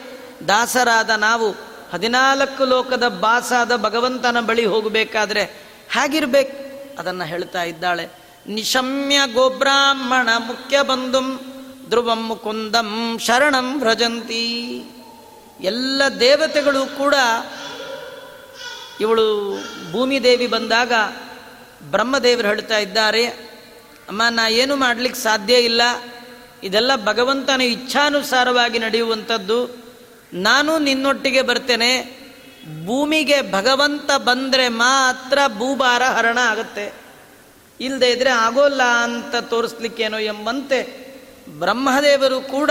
[0.49, 1.72] ದಾಸರಾದ ನಾವು.
[1.93, 5.43] ಹದಿನಾಲ್ಕು ಲೋಕದ ಬಾಸಾದ ಭಗವಂತನ ಬಳಿ ಹೋಗಬೇಕಾದ್ರೆ
[5.91, 6.73] ಹೇಗಿರ್ಬೇಕು?
[6.99, 8.09] ಅದನ್ನು ಹೇಳ್ತಾ ಇದ್ದಾಳೆ.
[8.47, 11.41] ನಿಶಮ್ಯ ಗೋಬ್ರಾಹ್ಮಣ ಮುಖ್ಯ ಬಂಧುಂ
[11.89, 14.85] ಧ್ರುವಂ ಮುಕುಂದಂ ಶರಣಂ ಭ್ರಜಂತಿ.
[15.61, 17.15] ಎಲ್ಲ ದೇವತೆಗಳು ಕೂಡ
[19.01, 19.59] ಇವಳು
[19.93, 20.93] ಭೂಮಿದೇವಿ ಬಂದಾಗ
[21.91, 23.27] ಬ್ರಹ್ಮದೇವರು ಹೇಳ್ತಾ ಇದ್ದಾರೆ,
[24.09, 25.83] ಅಮ್ಮ, ನಾ ಏನು ಮಾಡಲಿಕ್ಕೆ ಸಾಧ್ಯ ಇಲ್ಲ.
[26.63, 29.82] ಇದೆಲ್ಲ ಭಗವಂತನ ಇಚ್ಛಾನುಸಾರವಾಗಿ ನಡೆಯುವಂಥದ್ದು.
[30.33, 32.23] ನಾನು ನಿನ್ನೊಟ್ಟಿಗೆ ಬರ್ತೇನೆ.
[32.87, 36.93] ಭೂಮಿಗೆ ಭಗವಂತ ಬಂದರೆ ಮಾತ್ರ ಭೂಭಾರ ಹರಣ ಆಗುತ್ತೆ.
[37.81, 41.13] ಇಲ್ಲದೆ ಇದ್ರೆ ಆಗೋಲ್ಲ ಅಂತ ತೋರಿಸ್ಲಿಕ್ಕೇನೋ ಎಂಬಂತೆ
[41.49, 42.71] ಬ್ರಹ್ಮದೇವರು ಕೂಡ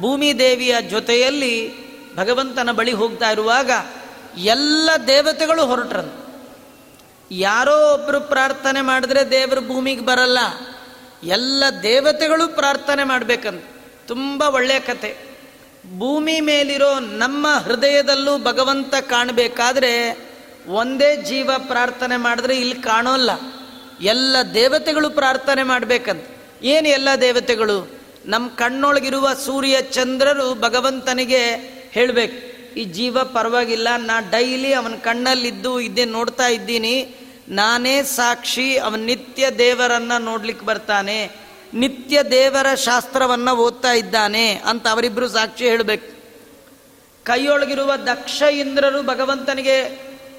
[0.00, 1.74] ಭೂಮಿ ದೇವಿಯ ಜೊತೆಯಲ್ಲಿ
[2.16, 3.70] ಭಗವಂತನ ಬಳಿ ಹೋಗ್ತಾ ಇರುವಾಗ
[4.38, 6.12] ಎಲ್ಲ ದೇವತೆಗಳು ಹೊರಟ್ರಂತ.
[7.30, 10.38] ಯಾರೋ ಒಬ್ಬರು ಪ್ರಾರ್ಥನೆ ಮಾಡಿದ್ರೆ ದೇವರು ಭೂಮಿಗೆ ಬರಲ್ಲ.
[11.24, 13.64] ಎಲ್ಲ ದೇವತೆಗಳು ಪ್ರಾರ್ಥನೆ ಮಾಡ್ಬೇಕಂತ.
[14.06, 15.29] ತುಂಬ ಒಳ್ಳೆಯ ಕತೆ.
[15.86, 19.92] ಭೂಮಿ ಮೇಲಿರೋ ನಮ್ಮ ಹೃದಯದಲ್ಲೂ ಭಗವಂತ ಕಾಣಬೇಕಾದ್ರೆ
[20.66, 23.30] ಒಂದೇ ಜೀವ ಪ್ರಾರ್ಥನೆ ಮಾಡಿದ್ರೆ ಇಲ್ಲಿ ಕಾಣೋಲ್ಲ.
[24.00, 26.26] ಎಲ್ಲ ದೇವತೆಗಳು ಪ್ರಾರ್ಥನೆ ಮಾಡಬೇಕಂತ.
[26.62, 28.00] ಏನು ಎಲ್ಲ ದೇವತೆಗಳು?
[28.26, 31.42] ನಮ್ಮ ಕಣ್ಣೊಳಗಿರುವ ಸೂರ್ಯ ಚಂದ್ರರು ಭಗವಂತನಿಗೆ
[31.90, 32.38] ಹೇಳಬೇಕು,
[32.74, 37.14] ಈ ಜೀವ ಪರವಾಗಿಲ್ಲ, ನಾ ಡೈಲಿ ಅವನ ಕಣ್ಣಲ್ಲಿದ್ದು ಇದ್ದೇ ನೋಡ್ತಾ ಇದ್ದೀನಿ.
[37.48, 41.49] ನಾನೇ ಸಾಕ್ಷಿ, ಅವನ ನಿತ್ಯ ದೇವರನ್ನ ನೋಡ್ಲಿಕ್ಕೆ ಬರ್ತಾನೆ.
[41.74, 46.20] ನಿತ್ಯ ದೇವರ ಶಾಸ್ತ್ರವನ್ನು ಓದ್ತಾ ಇದ್ದಾನೆ ಅಂತ ಅವರಿಬ್ಬರು ಸಾಕ್ಷಿ ಹೇಳಬೇಕು.
[47.24, 49.82] ಕೈಯೊಳಗಿರುವ ದಕ್ಷ ಇಂದ್ರರು ಭಗವಂತನಿಗೆ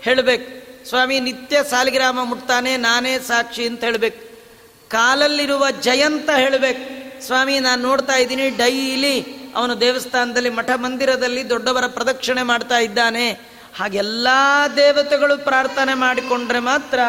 [0.01, 0.47] ಹೇಳಬೇಕು,
[0.89, 4.21] ಸ್ವಾಮಿ ನಿತ್ಯ ಸಾಲಿಗ್ರಾಮ ಮುಟ್ತಾನೆ, ನಾನೇ ಸಾಕ್ಷಿ ಅಂತ ಹೇಳಬೇಕು.
[4.89, 9.21] ಕಾಲಲ್ಲಿರುವ ಜಯಂತ ಹೇಳಬೇಕು, ಸ್ವಾಮಿ ನಾನು ನೋಡ್ತಾ ಇದ್ದೀನಿ, ಡೈಲಿ
[9.55, 13.29] ಅವನು ದೇವಸ್ಥಾನದಲ್ಲಿ ಮಠ ಮಂದಿರದಲ್ಲಿ ದೊಡ್ಡವರ ಪ್ರದಕ್ಷಿಣೆ ಮಾಡ್ತಾ ಇದ್ದಾನೆ.
[13.79, 14.27] ಹಾಗೆಲ್ಲ
[14.75, 16.99] ದೇವತೆಗಳು ಪ್ರಾರ್ಥನೆ ಮಾಡಿಕೊಂಡ್ರೆ ಮಾತ್ರ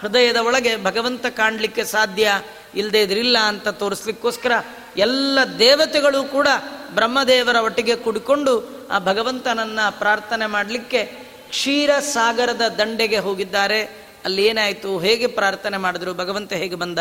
[0.00, 2.42] ಹೃದಯದ ಒಳಗೆ ಭಗವಂತ ಕಾಣಲಿಕ್ಕೆ ಸಾಧ್ಯ.
[2.76, 4.52] ಇಲ್ಲದೆ ಇದ್ರಿಲ್ಲ ಅಂತ ತೋರಿಸ್ಲಿಕ್ಕೋಸ್ಕರ
[4.96, 6.48] ಎಲ್ಲ ದೇವತೆಗಳು ಕೂಡ
[6.94, 11.04] ಬ್ರಹ್ಮದೇವರ ಒಟ್ಟಿಗೆ ಕುಡಿಕೊಂಡು ಆ ಭಗವಂತನನ್ನ ಪ್ರಾರ್ಥನೆ ಮಾಡಲಿಕ್ಕೆ
[11.48, 13.82] ಕ್ಷೀರ ಸಾಗರದ ದಂಡೆಗೆ ಹೋಗಿದ್ದಾರೆ.
[14.24, 14.98] ಅಲ್ಲಿ ಏನಾಯಿತು?
[14.98, 16.14] ಹೇಗೆ ಪ್ರಾರ್ಥನೆ ಮಾಡಿದ್ರು?
[16.14, 16.98] ಭಗವಂತ ಹೇಗೆ ಬಂದ?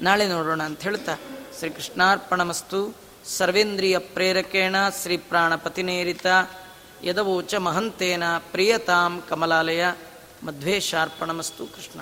[0.00, 1.16] ನಾಳೆ ನೋಡೋಣ ಅಂತ ಹೇಳ್ತಾ
[1.58, 2.94] ಶ್ರೀ ಕೃಷ್ಣಾರ್ಪಣಮಸ್ತು
[3.24, 6.26] ಸರ್ವೇಂದ್ರಿಯ ಪ್ರೇರಕೇಣ ಶ್ರೀ ಪ್ರಾಣಪತಿನೇರಿತ.
[7.04, 9.84] ಯದವೋಚ ಮಹಂತೇನ ಪ್ರಿಯತಾಂ ಕಮಲಾಲಯ.
[10.42, 12.00] ಮಧ್ವೇಶಾರ್ಪಣಮಸ್ತು ಕೃಷ್ಣ